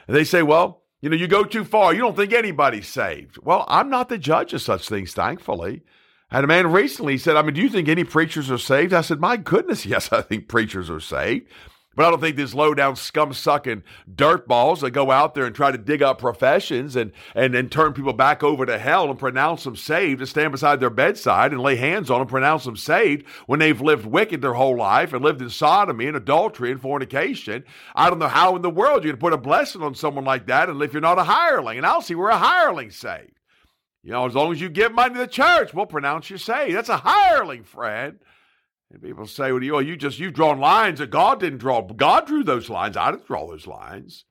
And 0.07 0.17
they 0.17 0.25
say, 0.25 0.43
well, 0.43 0.83
you 1.01 1.09
know, 1.09 1.17
you 1.17 1.27
go 1.27 1.45
too 1.45 1.65
far. 1.65 1.95
You 1.95 2.01
don't 2.01 2.17
think 2.17 2.33
anybody's 2.33 2.89
saved. 2.89 3.39
Well, 3.43 3.65
I'm 3.69 3.89
not 3.89 4.09
the 4.09 4.19
judge 4.19 4.53
of 4.53 4.63
such 4.63 4.89
things, 4.89 5.13
thankfully. 5.13 5.83
Had 6.31 6.45
a 6.45 6.47
man 6.47 6.71
recently 6.71 7.19
said, 7.19 7.37
I 7.37 7.43
mean, 7.43 7.55
do 7.55 7.61
you 7.61 7.69
think 7.69 7.89
any 7.89 8.05
preachers 8.05 8.51
are 8.51 8.59
saved? 8.59 8.93
I 8.93 9.01
said, 9.01 9.21
my 9.21 9.37
goodness, 9.37 9.85
yes, 9.87 10.13
I 10.13 10.23
think 10.23 10.49
preachers 10.49 10.91
are 10.91 11.01
saved. 11.01 11.49
But 11.97 12.07
I 12.07 12.11
don't 12.11 12.21
think 12.21 12.37
these 12.37 12.55
low 12.55 12.73
down 12.73 12.95
scum 12.95 13.33
sucking 13.33 13.83
dirtballs 14.09 14.81
that 14.81 14.93
go 14.93 15.11
out 15.11 15.35
there 15.35 15.45
and 15.45 15.55
try 15.55 15.73
to 15.73 15.79
dig 15.79 16.03
up 16.03 16.21
professions 16.21 16.95
and, 16.95 17.11
and, 17.35 17.53
and 17.53 17.71
turn 17.71 17.95
people 17.95 18.13
back 18.13 18.45
over 18.45 18.65
to 18.65 18.79
hell 18.79 19.11
and 19.11 19.19
pronounce 19.19 19.65
them 19.65 19.75
saved 19.75 20.21
and 20.21 20.29
stand 20.29 20.53
beside 20.53 20.79
their 20.79 20.89
bedside 20.89 21.51
and 21.51 21.61
lay 21.61 21.75
hands 21.75 22.09
on 22.09 22.21
them, 22.21 22.29
pronounce 22.29 22.65
them 22.65 22.77
saved 22.77 23.27
when 23.47 23.59
they've 23.59 23.81
lived 23.81 24.07
wicked 24.07 24.41
their 24.41 24.55
whole 24.55 24.77
life 24.77 25.13
and 25.13 25.25
lived 25.25 25.43
in 25.43 25.51
sodomy 25.51 26.07
and 26.07 26.17
adultery 26.17 26.71
and 26.71 26.81
fornication. 26.81 27.65
I 27.97 28.09
don't 28.09 28.21
know 28.21 28.29
how 28.29 28.55
in 28.55 28.63
the 28.63 28.71
world 28.71 29.05
you 29.05 29.11
can 29.11 29.19
put 29.19 29.33
a 29.33 29.39
blessing 29.39 29.83
on 29.83 29.97
someone 29.97 30.25
like 30.25 30.47
that 30.47 30.71
and 30.71 30.81
if 30.81 30.93
you're 30.93 31.03
not 31.03 31.19
a 31.19 31.25
hireling. 31.25 31.79
And 31.79 31.87
I'll 31.87 32.03
see 32.03 32.15
where 32.15 32.31
a 32.31 32.39
hireling 32.39 32.93
saved. 32.93 33.33
You 34.05 34.13
know, 34.13 34.27
as 34.27 34.35
long 34.35 34.53
as 34.53 34.61
you 34.61 34.69
give 34.69 34.93
money 34.93 35.15
to 35.15 35.21
the 35.21 35.27
church, 35.27 35.75
we'll 35.75 35.87
pronounce 35.87 36.31
you 36.31 36.39
saved. 36.39 36.77
That's 36.77 36.89
a 36.89 36.99
hireling, 36.99 37.65
friend. 37.65 38.21
And 38.91 39.03
people 39.03 39.27
say, 39.27 39.53
well, 39.53 39.63
you, 39.63 39.79
you 39.81 39.97
just, 39.97 40.19
you've 40.19 40.35
drawn 40.35 40.59
lines 40.59 40.99
that 40.99 41.11
God 41.11 41.41
didn't 41.41 41.59
draw. 41.59 41.81
God 41.83 42.27
drew 42.27 42.43
those 42.43 42.69
lines. 42.69 42.97
I 42.97 43.13
didn't 43.13 43.27
draw 43.27 43.47
those 43.47 43.67
lines. 43.67 44.25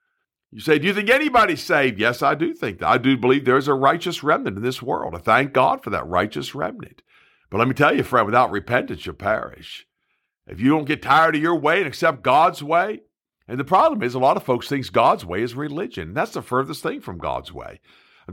You 0.51 0.60
say, 0.60 0.80
do 0.80 0.88
you 0.88 0.94
think 0.94 1.10
anybody's 1.10 1.62
saved? 1.62 2.00
Yes, 2.00 2.22
I 2.22 2.36
do 2.36 2.54
think 2.54 2.80
that. 2.80 2.88
I 2.88 2.98
do 2.98 3.16
believe 3.16 3.46
there 3.46 3.58
is 3.58 3.68
a 3.68 3.74
righteous 3.74 4.24
remnant 4.24 4.58
in 4.58 4.63
this 4.63 4.82
world. 4.82 5.16
I 5.16 5.20
thank 5.20 5.54
God 5.54 5.84
for 5.84 5.92
that 5.92 6.08
righteous 6.08 6.56
remnant. 6.56 7.04
But 7.50 7.60
let 7.60 7.68
me 7.68 7.74
tell 7.74 7.96
you, 7.96 8.04
friend, 8.04 8.25
without 8.25 8.51
repentance, 8.51 9.06
you'll 9.06 9.16
perish. 9.16 9.86
If 10.48 10.60
you 10.60 10.70
don't 10.70 10.86
get 10.86 11.01
tired 11.01 11.36
of 11.36 11.42
your 11.42 11.56
way 11.56 11.78
and 11.78 11.88
accept 11.88 12.24
God's 12.24 12.63
way, 12.63 13.01
and 13.48 13.60
the 13.60 13.63
problem 13.63 14.04
is 14.04 14.13
a 14.13 14.20
lot 14.20 14.38
of 14.38 14.44
folks 14.44 14.68
think 14.68 14.92
God's 14.92 15.25
way 15.25 15.42
is 15.42 15.56
religion. 15.56 16.13
That's 16.13 16.32
the 16.32 16.42
furthest 16.42 16.84
thing 16.84 17.01
from 17.01 17.18
God's 17.18 17.54
way. 17.54 17.80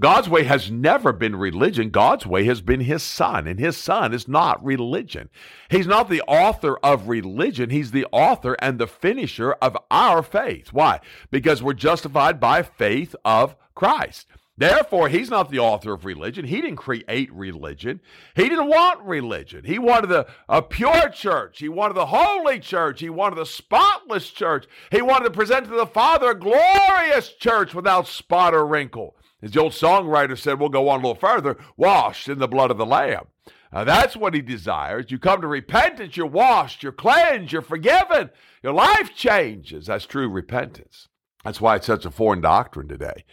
God's 0.00 0.28
way 0.28 0.44
has 0.44 0.70
never 0.70 1.12
been 1.12 1.36
religion. 1.36 1.90
God's 1.90 2.26
way 2.26 2.44
has 2.44 2.60
been 2.60 2.80
his 2.80 3.02
son, 3.02 3.46
and 3.46 3.58
his 3.58 3.76
son 3.76 4.12
is 4.12 4.28
not 4.28 4.64
religion. 4.64 5.28
He's 5.70 5.86
not 5.86 6.08
the 6.08 6.22
author 6.22 6.78
of 6.82 7.08
religion. 7.08 7.70
He's 7.70 7.90
the 7.90 8.06
author 8.12 8.56
and 8.60 8.78
the 8.78 8.86
finisher 8.86 9.52
of 9.54 9.76
our 9.90 10.22
faith. 10.22 10.72
Why? 10.72 11.00
Because 11.30 11.62
we're 11.62 11.74
justified 11.74 12.40
by 12.40 12.62
faith 12.62 13.14
of 13.24 13.56
Christ. 13.74 14.26
Therefore, 14.58 15.10
he's 15.10 15.28
not 15.28 15.50
the 15.50 15.58
author 15.58 15.92
of 15.92 16.06
religion. 16.06 16.46
He 16.46 16.62
didn't 16.62 16.76
create 16.76 17.30
religion. 17.32 18.00
He 18.34 18.48
didn't 18.48 18.68
want 18.68 19.02
religion. 19.02 19.64
He 19.64 19.78
wanted 19.78 20.10
a, 20.12 20.26
a 20.48 20.62
pure 20.62 21.10
church. 21.10 21.58
He 21.58 21.68
wanted 21.68 21.94
the 21.94 22.06
holy 22.06 22.58
church. 22.58 23.00
He 23.00 23.10
wanted 23.10 23.36
the 23.36 23.44
spotless 23.44 24.30
church. 24.30 24.66
He 24.90 25.02
wanted 25.02 25.24
to 25.24 25.30
present 25.32 25.66
to 25.66 25.76
the 25.76 25.86
Father 25.86 26.30
a 26.30 26.38
glorious 26.38 27.34
church 27.34 27.74
without 27.74 28.06
spot 28.06 28.54
or 28.54 28.66
wrinkle. 28.66 29.15
As 29.42 29.52
the 29.52 29.60
old 29.60 29.72
songwriter 29.72 30.38
said, 30.38 30.58
we'll 30.58 30.68
go 30.68 30.88
on 30.88 31.00
a 31.00 31.02
little 31.02 31.14
further, 31.14 31.56
washed 31.76 32.28
in 32.28 32.38
the 32.38 32.48
blood 32.48 32.70
of 32.70 32.78
the 32.78 32.86
Lamb. 32.86 33.26
Uh, 33.72 33.84
that's 33.84 34.16
what 34.16 34.34
he 34.34 34.40
desires. 34.40 35.10
You 35.10 35.18
come 35.18 35.40
to 35.42 35.46
repentance, 35.46 36.16
you're 36.16 36.26
washed, 36.26 36.82
you're 36.82 36.92
cleansed, 36.92 37.52
you're 37.52 37.62
forgiven, 37.62 38.30
your 38.62 38.72
life 38.72 39.14
changes. 39.14 39.86
That's 39.86 40.06
true 40.06 40.28
repentance. 40.28 41.08
That's 41.44 41.60
why 41.60 41.76
it's 41.76 41.86
such 41.86 42.04
a 42.06 42.10
foreign 42.10 42.40
doctrine 42.40 42.88
today. 42.88 43.24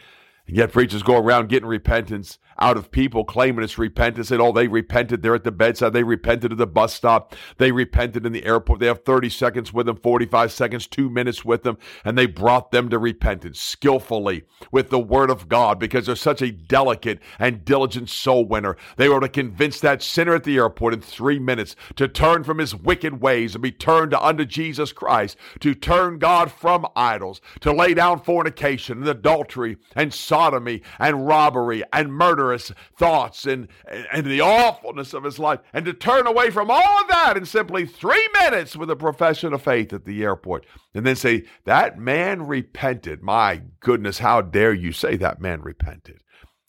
And 0.46 0.58
yet 0.58 0.74
preachers 0.74 1.04
go 1.04 1.18
around 1.18 1.50
getting 1.50 1.70
repentance 1.70 2.38
out 2.60 2.78
of 2.78 2.92
people 2.92 3.24
claiming 3.24 3.64
it's 3.64 3.78
repentance 3.78 4.32
and 4.32 4.42
oh 4.42 4.52
they 4.52 4.68
repented 4.68 5.22
there 5.22 5.36
at 5.36 5.44
the 5.44 5.52
bedside. 5.52 5.94
They 5.94 6.04
repented 6.04 6.52
at 6.52 6.58
the 6.58 6.68
bus 6.68 6.94
stop. 6.94 7.36
They 7.58 7.72
repented 7.72 8.26
in 8.26 8.32
the 8.32 8.46
airport. 8.46 8.80
They 8.80 8.88
have 8.88 9.04
30 9.04 9.30
seconds 9.30 9.74
with 9.74 9.86
them 9.86 9.98
45 9.98 10.52
seconds 10.52 10.88
2 10.88 11.10
minutes 11.10 11.44
with 11.44 11.64
them 11.64 11.78
and 12.04 12.18
they 12.18 12.26
brought 12.26 12.72
them 12.72 12.90
to 12.90 12.98
repentance 12.98 13.60
skillfully 13.60 14.44
with 14.72 14.90
the 14.90 15.00
word 15.00 15.30
of 15.30 15.50
God 15.50 15.80
because 15.80 16.06
they're 16.06 16.16
such 16.16 16.42
a 16.42 16.52
delicate 16.52 17.20
and 17.40 17.66
diligent 17.66 18.10
soul 18.10 18.46
winner. 18.46 18.78
They 18.98 19.10
were 19.10 19.20
to 19.20 19.30
convince 19.30 19.80
that 19.80 20.04
sinner 20.04 20.36
at 20.36 20.44
the 20.44 20.58
airport 20.58 20.94
in 20.94 21.02
3 21.02 21.40
minutes 21.40 21.76
to 21.96 22.08
turn 22.08 22.44
from 22.44 22.60
his 22.60 22.76
wicked 22.76 23.22
ways 23.22 23.56
and 23.56 23.62
be 23.62 23.72
turned 23.72 24.14
unto 24.14 24.46
Jesus 24.46 24.92
Christ 24.92 25.38
to 25.60 25.74
turn 25.74 26.20
God 26.20 26.52
from 26.52 26.88
idols 26.96 27.42
to 27.62 27.72
lay 27.72 27.94
down 27.94 28.22
fornication 28.22 29.00
and 29.00 29.08
adultery 29.08 29.78
and 29.96 30.14
sodomy 30.14 30.82
and 31.00 31.28
robbery 31.28 31.84
and 31.92 32.14
murder 32.14 32.43
murderous 32.44 32.72
thoughts 32.98 33.46
and, 33.46 33.68
and 34.12 34.26
the 34.26 34.42
awfulness 34.42 35.14
of 35.14 35.24
his 35.24 35.40
life, 35.40 35.60
and 35.74 35.86
to 35.86 35.94
turn 35.94 36.28
away 36.28 36.50
from 36.50 36.70
all 36.70 37.02
of 37.02 37.08
that 37.08 37.38
in 37.38 37.46
simply 37.46 37.86
three 37.86 38.28
minutes 38.40 38.76
with 38.76 38.90
a 38.90 38.96
profession 38.96 39.54
of 39.54 39.62
faith 39.62 39.94
at 39.94 40.06
the 40.06 40.24
airport, 40.24 40.66
and 40.94 41.06
then 41.06 41.16
say, 41.16 41.44
That 41.66 41.98
man 41.98 42.46
repented. 42.46 43.22
My 43.22 43.62
goodness, 43.80 44.20
how 44.20 44.42
dare 44.42 44.74
you 44.74 44.92
say 44.92 45.16
that 45.18 45.42
man 45.42 45.62
repented? 45.62 46.22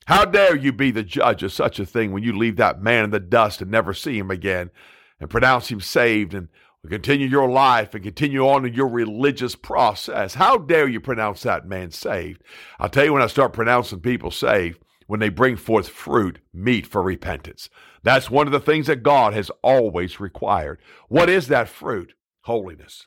How 0.06 0.24
dare 0.24 0.54
you 0.54 0.72
be 0.72 0.90
the 0.90 1.02
judge 1.02 1.42
of 1.42 1.52
such 1.52 1.80
a 1.80 1.86
thing 1.86 2.12
when 2.12 2.22
you 2.22 2.36
leave 2.36 2.56
that 2.56 2.82
man 2.82 3.04
in 3.04 3.10
the 3.10 3.20
dust 3.20 3.62
and 3.62 3.70
never 3.70 3.94
see 3.94 4.18
him 4.18 4.30
again 4.30 4.70
and 5.18 5.30
pronounce 5.30 5.70
him 5.70 5.80
saved 5.80 6.34
and 6.34 6.48
continue 6.90 7.26
your 7.26 7.48
life 7.48 7.94
and 7.94 8.04
continue 8.04 8.46
on 8.46 8.66
in 8.66 8.74
your 8.74 8.88
religious 8.88 9.54
process. 9.56 10.34
How 10.34 10.58
dare 10.58 10.86
you 10.86 11.00
pronounce 11.00 11.42
that 11.42 11.66
man 11.66 11.90
saved? 11.90 12.42
I'll 12.78 12.90
tell 12.90 13.06
you 13.06 13.14
when 13.14 13.22
I 13.22 13.28
start 13.28 13.54
pronouncing 13.54 14.00
people 14.00 14.30
saved, 14.30 14.78
when 15.06 15.20
they 15.20 15.28
bring 15.28 15.56
forth 15.56 15.88
fruit 15.88 16.38
meet 16.52 16.86
for 16.86 17.02
repentance. 17.02 17.68
That's 18.02 18.30
one 18.30 18.46
of 18.46 18.52
the 18.52 18.60
things 18.60 18.86
that 18.86 19.02
God 19.02 19.34
has 19.34 19.50
always 19.62 20.20
required. 20.20 20.80
What 21.08 21.28
is 21.28 21.48
that 21.48 21.68
fruit? 21.68 22.14
Holiness. 22.42 23.06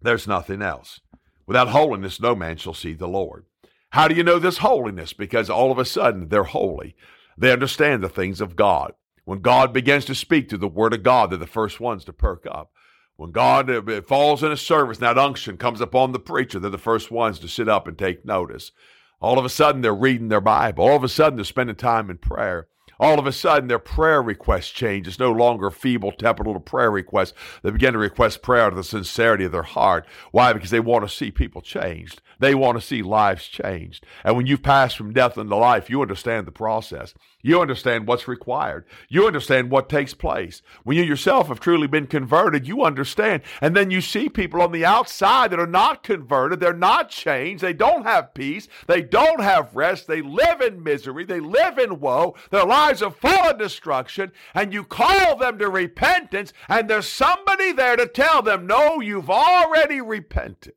There's 0.00 0.26
nothing 0.26 0.62
else. 0.62 1.00
Without 1.46 1.68
holiness, 1.68 2.20
no 2.20 2.34
man 2.34 2.56
shall 2.56 2.74
see 2.74 2.92
the 2.92 3.08
Lord. 3.08 3.44
How 3.90 4.08
do 4.08 4.14
you 4.14 4.22
know 4.22 4.38
this 4.38 4.58
holiness? 4.58 5.12
Because 5.12 5.48
all 5.48 5.72
of 5.72 5.78
a 5.78 5.84
sudden 5.84 6.28
they're 6.28 6.44
holy. 6.44 6.96
They 7.38 7.52
understand 7.52 8.02
the 8.02 8.08
things 8.08 8.40
of 8.40 8.56
God. 8.56 8.92
When 9.24 9.40
God 9.40 9.72
begins 9.72 10.04
to 10.06 10.14
speak 10.14 10.48
through 10.48 10.58
the 10.58 10.68
Word 10.68 10.94
of 10.94 11.02
God, 11.02 11.30
they're 11.30 11.38
the 11.38 11.46
first 11.46 11.80
ones 11.80 12.04
to 12.04 12.12
perk 12.12 12.46
up. 12.50 12.70
When 13.16 13.32
God 13.32 13.70
uh, 13.70 14.02
falls 14.02 14.42
in 14.42 14.52
a 14.52 14.56
service 14.56 14.98
and 14.98 15.06
that 15.06 15.18
unction 15.18 15.56
comes 15.56 15.80
upon 15.80 16.12
the 16.12 16.18
preacher, 16.18 16.60
they're 16.60 16.70
the 16.70 16.78
first 16.78 17.10
ones 17.10 17.38
to 17.38 17.48
sit 17.48 17.68
up 17.68 17.88
and 17.88 17.96
take 17.96 18.24
notice. 18.24 18.72
All 19.20 19.38
of 19.38 19.44
a 19.44 19.50
sudden, 19.50 19.80
they're 19.80 19.94
reading 19.94 20.28
their 20.28 20.40
Bible. 20.40 20.84
All 20.84 20.96
of 20.96 21.04
a 21.04 21.08
sudden, 21.08 21.36
they're 21.36 21.44
spending 21.44 21.76
time 21.76 22.10
in 22.10 22.18
prayer. 22.18 22.68
All 22.98 23.18
of 23.18 23.26
a 23.26 23.32
sudden, 23.32 23.68
their 23.68 23.78
prayer 23.78 24.22
request 24.22 24.74
change. 24.74 25.06
It's 25.06 25.18
no 25.18 25.30
longer 25.30 25.70
feeble, 25.70 26.12
tepid 26.12 26.46
little 26.46 26.60
prayer 26.60 26.90
requests. 26.90 27.34
They 27.62 27.70
begin 27.70 27.92
to 27.92 27.98
request 27.98 28.42
prayer 28.42 28.62
out 28.62 28.72
of 28.72 28.76
the 28.76 28.84
sincerity 28.84 29.44
of 29.44 29.52
their 29.52 29.62
heart. 29.62 30.06
Why? 30.32 30.52
Because 30.52 30.70
they 30.70 30.80
want 30.80 31.06
to 31.06 31.14
see 31.14 31.30
people 31.30 31.60
changed. 31.60 32.22
They 32.38 32.54
want 32.54 32.78
to 32.78 32.86
see 32.86 33.02
lives 33.02 33.46
changed. 33.48 34.06
And 34.24 34.36
when 34.36 34.46
you 34.46 34.56
pass 34.56 34.94
from 34.94 35.12
death 35.12 35.36
into 35.36 35.56
life, 35.56 35.90
you 35.90 36.00
understand 36.00 36.46
the 36.46 36.52
process. 36.52 37.12
You 37.46 37.60
understand 37.60 38.08
what's 38.08 38.26
required. 38.26 38.86
You 39.08 39.24
understand 39.28 39.70
what 39.70 39.88
takes 39.88 40.14
place. 40.14 40.62
When 40.82 40.96
you 40.96 41.04
yourself 41.04 41.46
have 41.46 41.60
truly 41.60 41.86
been 41.86 42.08
converted, 42.08 42.66
you 42.66 42.82
understand. 42.82 43.42
And 43.60 43.76
then 43.76 43.88
you 43.92 44.00
see 44.00 44.28
people 44.28 44.60
on 44.60 44.72
the 44.72 44.84
outside 44.84 45.52
that 45.52 45.60
are 45.60 45.66
not 45.68 46.02
converted. 46.02 46.58
They're 46.58 46.72
not 46.72 47.08
changed. 47.08 47.62
They 47.62 47.72
don't 47.72 48.02
have 48.02 48.34
peace. 48.34 48.66
They 48.88 49.00
don't 49.00 49.40
have 49.40 49.76
rest. 49.76 50.08
They 50.08 50.22
live 50.22 50.60
in 50.60 50.82
misery. 50.82 51.24
They 51.24 51.38
live 51.38 51.78
in 51.78 52.00
woe. 52.00 52.34
Their 52.50 52.64
lives 52.64 53.00
are 53.00 53.12
full 53.12 53.30
of 53.30 53.60
destruction. 53.60 54.32
And 54.52 54.72
you 54.72 54.82
call 54.82 55.36
them 55.36 55.56
to 55.60 55.68
repentance, 55.68 56.52
and 56.68 56.90
there's 56.90 57.06
somebody 57.06 57.70
there 57.70 57.94
to 57.94 58.08
tell 58.08 58.42
them, 58.42 58.66
no, 58.66 59.00
you've 59.00 59.30
already 59.30 60.00
repented. 60.00 60.74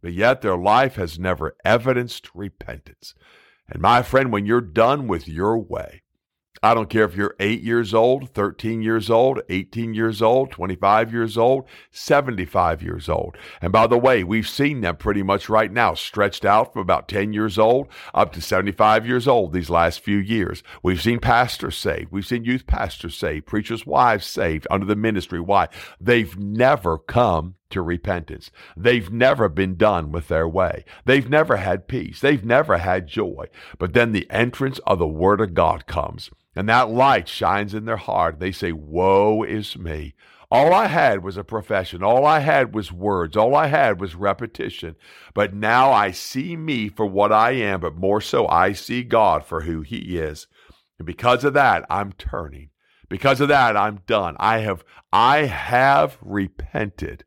But 0.00 0.12
yet 0.12 0.42
their 0.42 0.56
life 0.56 0.94
has 0.94 1.18
never 1.18 1.56
evidenced 1.64 2.32
repentance. 2.36 3.16
And 3.68 3.82
my 3.82 4.02
friend, 4.02 4.30
when 4.30 4.46
you're 4.46 4.60
done 4.60 5.08
with 5.08 5.26
your 5.26 5.58
way, 5.58 6.02
I 6.64 6.72
don't 6.72 6.88
care 6.88 7.04
if 7.04 7.14
you're 7.14 7.36
eight 7.40 7.60
years 7.60 7.92
old, 7.92 8.30
13 8.30 8.80
years 8.80 9.10
old, 9.10 9.42
18 9.50 9.92
years 9.92 10.22
old, 10.22 10.50
25 10.50 11.12
years 11.12 11.36
old, 11.36 11.66
75 11.90 12.82
years 12.82 13.06
old. 13.06 13.36
And 13.60 13.70
by 13.70 13.86
the 13.86 13.98
way, 13.98 14.24
we've 14.24 14.48
seen 14.48 14.80
them 14.80 14.96
pretty 14.96 15.22
much 15.22 15.50
right 15.50 15.70
now 15.70 15.92
stretched 15.92 16.46
out 16.46 16.72
from 16.72 16.80
about 16.80 17.06
10 17.06 17.34
years 17.34 17.58
old 17.58 17.88
up 18.14 18.32
to 18.32 18.40
75 18.40 19.06
years 19.06 19.28
old 19.28 19.52
these 19.52 19.68
last 19.68 20.00
few 20.00 20.16
years. 20.16 20.62
We've 20.82 21.02
seen 21.02 21.18
pastors 21.18 21.76
saved. 21.76 22.10
We've 22.10 22.24
seen 22.24 22.46
youth 22.46 22.66
pastors 22.66 23.14
saved, 23.14 23.44
preachers' 23.44 23.84
wives 23.84 24.24
saved 24.24 24.66
under 24.70 24.86
the 24.86 24.96
ministry. 24.96 25.40
Why? 25.40 25.68
They've 26.00 26.34
never 26.38 26.96
come 26.96 27.56
to 27.74 27.82
repentance. 27.82 28.50
They've 28.76 29.10
never 29.12 29.48
been 29.48 29.76
done 29.76 30.10
with 30.10 30.28
their 30.28 30.48
way. 30.48 30.84
They've 31.04 31.28
never 31.28 31.58
had 31.58 31.86
peace. 31.86 32.20
They've 32.20 32.44
never 32.44 32.78
had 32.78 33.06
joy. 33.06 33.48
But 33.78 33.92
then 33.92 34.12
the 34.12 34.26
entrance 34.30 34.80
of 34.86 34.98
the 34.98 35.06
Word 35.06 35.40
of 35.40 35.54
God 35.54 35.86
comes. 35.86 36.30
And 36.56 36.68
that 36.68 36.90
light 36.90 37.28
shines 37.28 37.74
in 37.74 37.84
their 37.84 37.96
heart. 37.96 38.40
They 38.40 38.52
say, 38.52 38.72
Woe 38.72 39.42
is 39.42 39.76
me. 39.76 40.14
All 40.50 40.72
I 40.72 40.86
had 40.86 41.24
was 41.24 41.36
a 41.36 41.42
profession. 41.42 42.04
All 42.04 42.24
I 42.24 42.38
had 42.38 42.74
was 42.74 42.92
words. 42.92 43.36
All 43.36 43.56
I 43.56 43.66
had 43.66 44.00
was 44.00 44.14
repetition. 44.14 44.94
But 45.34 45.52
now 45.52 45.90
I 45.90 46.12
see 46.12 46.56
me 46.56 46.88
for 46.88 47.06
what 47.06 47.32
I 47.32 47.52
am, 47.52 47.80
but 47.80 47.96
more 47.96 48.20
so, 48.20 48.46
I 48.46 48.72
see 48.72 49.02
God 49.02 49.44
for 49.44 49.62
who 49.62 49.80
He 49.80 50.16
is. 50.16 50.46
And 50.98 51.06
because 51.06 51.42
of 51.42 51.54
that, 51.54 51.84
I'm 51.90 52.12
turning. 52.12 52.70
Because 53.08 53.40
of 53.40 53.48
that, 53.48 53.76
I'm 53.76 54.00
done. 54.06 54.36
I 54.38 54.58
have, 54.58 54.84
I 55.12 55.46
have 55.46 56.18
repented, 56.20 57.24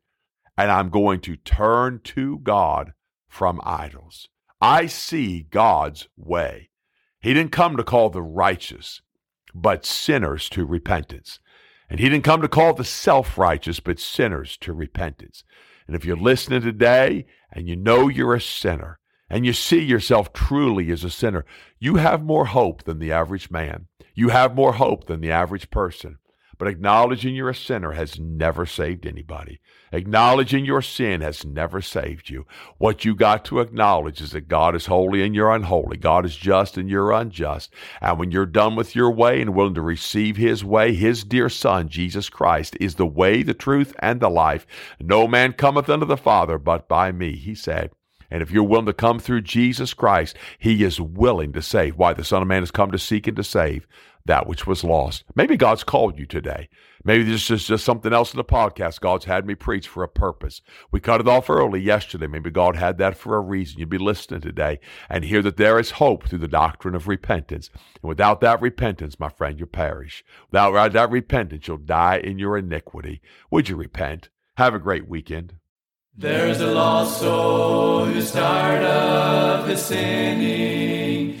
and 0.58 0.72
I'm 0.72 0.90
going 0.90 1.20
to 1.20 1.36
turn 1.36 2.00
to 2.02 2.40
God 2.40 2.92
from 3.28 3.60
idols. 3.62 4.28
I 4.60 4.86
see 4.86 5.42
God's 5.42 6.08
way. 6.16 6.70
He 7.20 7.32
didn't 7.32 7.52
come 7.52 7.76
to 7.76 7.84
call 7.84 8.10
the 8.10 8.22
righteous 8.22 9.00
but 9.54 9.86
sinners 9.86 10.48
to 10.50 10.66
repentance. 10.66 11.38
And 11.88 12.00
he 12.00 12.08
didn't 12.08 12.24
come 12.24 12.42
to 12.42 12.48
call 12.48 12.74
the 12.74 12.84
self 12.84 13.38
righteous, 13.38 13.80
but 13.80 14.00
sinners 14.00 14.56
to 14.58 14.72
repentance. 14.72 15.44
And 15.86 15.96
if 15.96 16.04
you're 16.04 16.16
listening 16.16 16.60
today 16.60 17.26
and 17.52 17.68
you 17.68 17.76
know 17.76 18.08
you're 18.08 18.34
a 18.34 18.40
sinner 18.40 18.98
and 19.30 19.46
you 19.46 19.52
see 19.52 19.82
yourself 19.82 20.32
truly 20.32 20.90
as 20.90 21.04
a 21.04 21.10
sinner, 21.10 21.46
you 21.78 21.96
have 21.96 22.22
more 22.22 22.46
hope 22.46 22.82
than 22.82 22.98
the 22.98 23.12
average 23.12 23.50
man. 23.50 23.86
You 24.12 24.30
have 24.30 24.56
more 24.56 24.74
hope 24.74 25.06
than 25.06 25.20
the 25.20 25.30
average 25.30 25.70
person. 25.70 26.18
But 26.58 26.66
acknowledging 26.66 27.36
you're 27.36 27.48
a 27.48 27.54
sinner 27.54 27.92
has 27.92 28.18
never 28.18 28.66
saved 28.66 29.06
anybody. 29.06 29.60
Acknowledging 29.92 30.64
your 30.64 30.82
sin 30.82 31.20
has 31.20 31.44
never 31.44 31.80
saved 31.80 32.28
you. 32.28 32.46
What 32.78 33.04
you 33.04 33.14
got 33.14 33.44
to 33.46 33.60
acknowledge 33.60 34.20
is 34.20 34.32
that 34.32 34.48
God 34.48 34.74
is 34.74 34.86
holy 34.86 35.22
and 35.22 35.36
you're 35.36 35.54
unholy. 35.54 35.96
God 35.96 36.26
is 36.26 36.36
just 36.36 36.76
and 36.76 36.90
you're 36.90 37.12
unjust. 37.12 37.72
And 38.00 38.18
when 38.18 38.32
you're 38.32 38.44
done 38.44 38.74
with 38.74 38.96
your 38.96 39.10
way 39.10 39.40
and 39.40 39.54
willing 39.54 39.74
to 39.74 39.82
receive 39.82 40.36
His 40.36 40.64
way, 40.64 40.94
His 40.94 41.22
dear 41.22 41.48
Son, 41.48 41.88
Jesus 41.88 42.28
Christ, 42.28 42.76
is 42.80 42.96
the 42.96 43.06
way, 43.06 43.44
the 43.44 43.54
truth, 43.54 43.94
and 44.00 44.20
the 44.20 44.28
life. 44.28 44.66
No 45.00 45.28
man 45.28 45.52
cometh 45.52 45.88
unto 45.88 46.06
the 46.06 46.16
Father 46.16 46.58
but 46.58 46.88
by 46.88 47.12
me, 47.12 47.36
He 47.36 47.54
said. 47.54 47.92
And 48.30 48.42
if 48.42 48.50
you're 48.50 48.64
willing 48.64 48.86
to 48.86 48.92
come 48.92 49.20
through 49.20 49.42
Jesus 49.42 49.94
Christ, 49.94 50.36
He 50.58 50.82
is 50.82 51.00
willing 51.00 51.52
to 51.52 51.62
save. 51.62 51.96
Why? 51.96 52.12
The 52.12 52.24
Son 52.24 52.42
of 52.42 52.48
Man 52.48 52.62
has 52.62 52.70
come 52.72 52.90
to 52.90 52.98
seek 52.98 53.26
and 53.26 53.36
to 53.36 53.44
save 53.44 53.86
that 54.28 54.46
which 54.46 54.66
was 54.66 54.84
lost. 54.84 55.24
Maybe 55.34 55.56
God's 55.56 55.82
called 55.82 56.18
you 56.18 56.26
today. 56.26 56.68
Maybe 57.04 57.24
this 57.24 57.50
is 57.50 57.66
just 57.66 57.84
something 57.84 58.12
else 58.12 58.32
in 58.32 58.36
the 58.36 58.44
podcast 58.44 59.00
God's 59.00 59.24
had 59.24 59.46
me 59.46 59.54
preach 59.54 59.88
for 59.88 60.02
a 60.02 60.08
purpose. 60.08 60.62
We 60.90 61.00
cut 61.00 61.20
it 61.20 61.28
off 61.28 61.50
early 61.50 61.80
yesterday. 61.80 62.26
Maybe 62.26 62.50
God 62.50 62.76
had 62.76 62.98
that 62.98 63.16
for 63.16 63.36
a 63.36 63.40
reason. 63.40 63.78
You'd 63.78 63.88
be 63.88 63.98
listening 63.98 64.40
today 64.40 64.78
and 65.08 65.24
hear 65.24 65.42
that 65.42 65.56
there 65.56 65.78
is 65.78 65.92
hope 65.92 66.28
through 66.28 66.40
the 66.40 66.48
doctrine 66.48 66.94
of 66.94 67.08
repentance. 67.08 67.70
And 68.02 68.08
without 68.08 68.40
that 68.42 68.60
repentance, 68.60 69.18
my 69.18 69.28
friend, 69.28 69.58
you 69.58 69.66
perish. 69.66 70.24
Without 70.50 70.92
that 70.92 71.10
repentance, 71.10 71.66
you'll 71.66 71.78
die 71.78 72.18
in 72.18 72.38
your 72.38 72.56
iniquity. 72.58 73.20
Would 73.50 73.68
you 73.68 73.76
repent? 73.76 74.28
Have 74.56 74.74
a 74.74 74.78
great 74.78 75.08
weekend. 75.08 75.54
There's 76.16 76.60
a 76.60 76.72
lost 76.72 77.20
soul 77.20 78.04
who's 78.04 78.32
tired 78.32 78.84
of 78.84 79.68
his 79.68 79.80
sinning, 79.80 81.40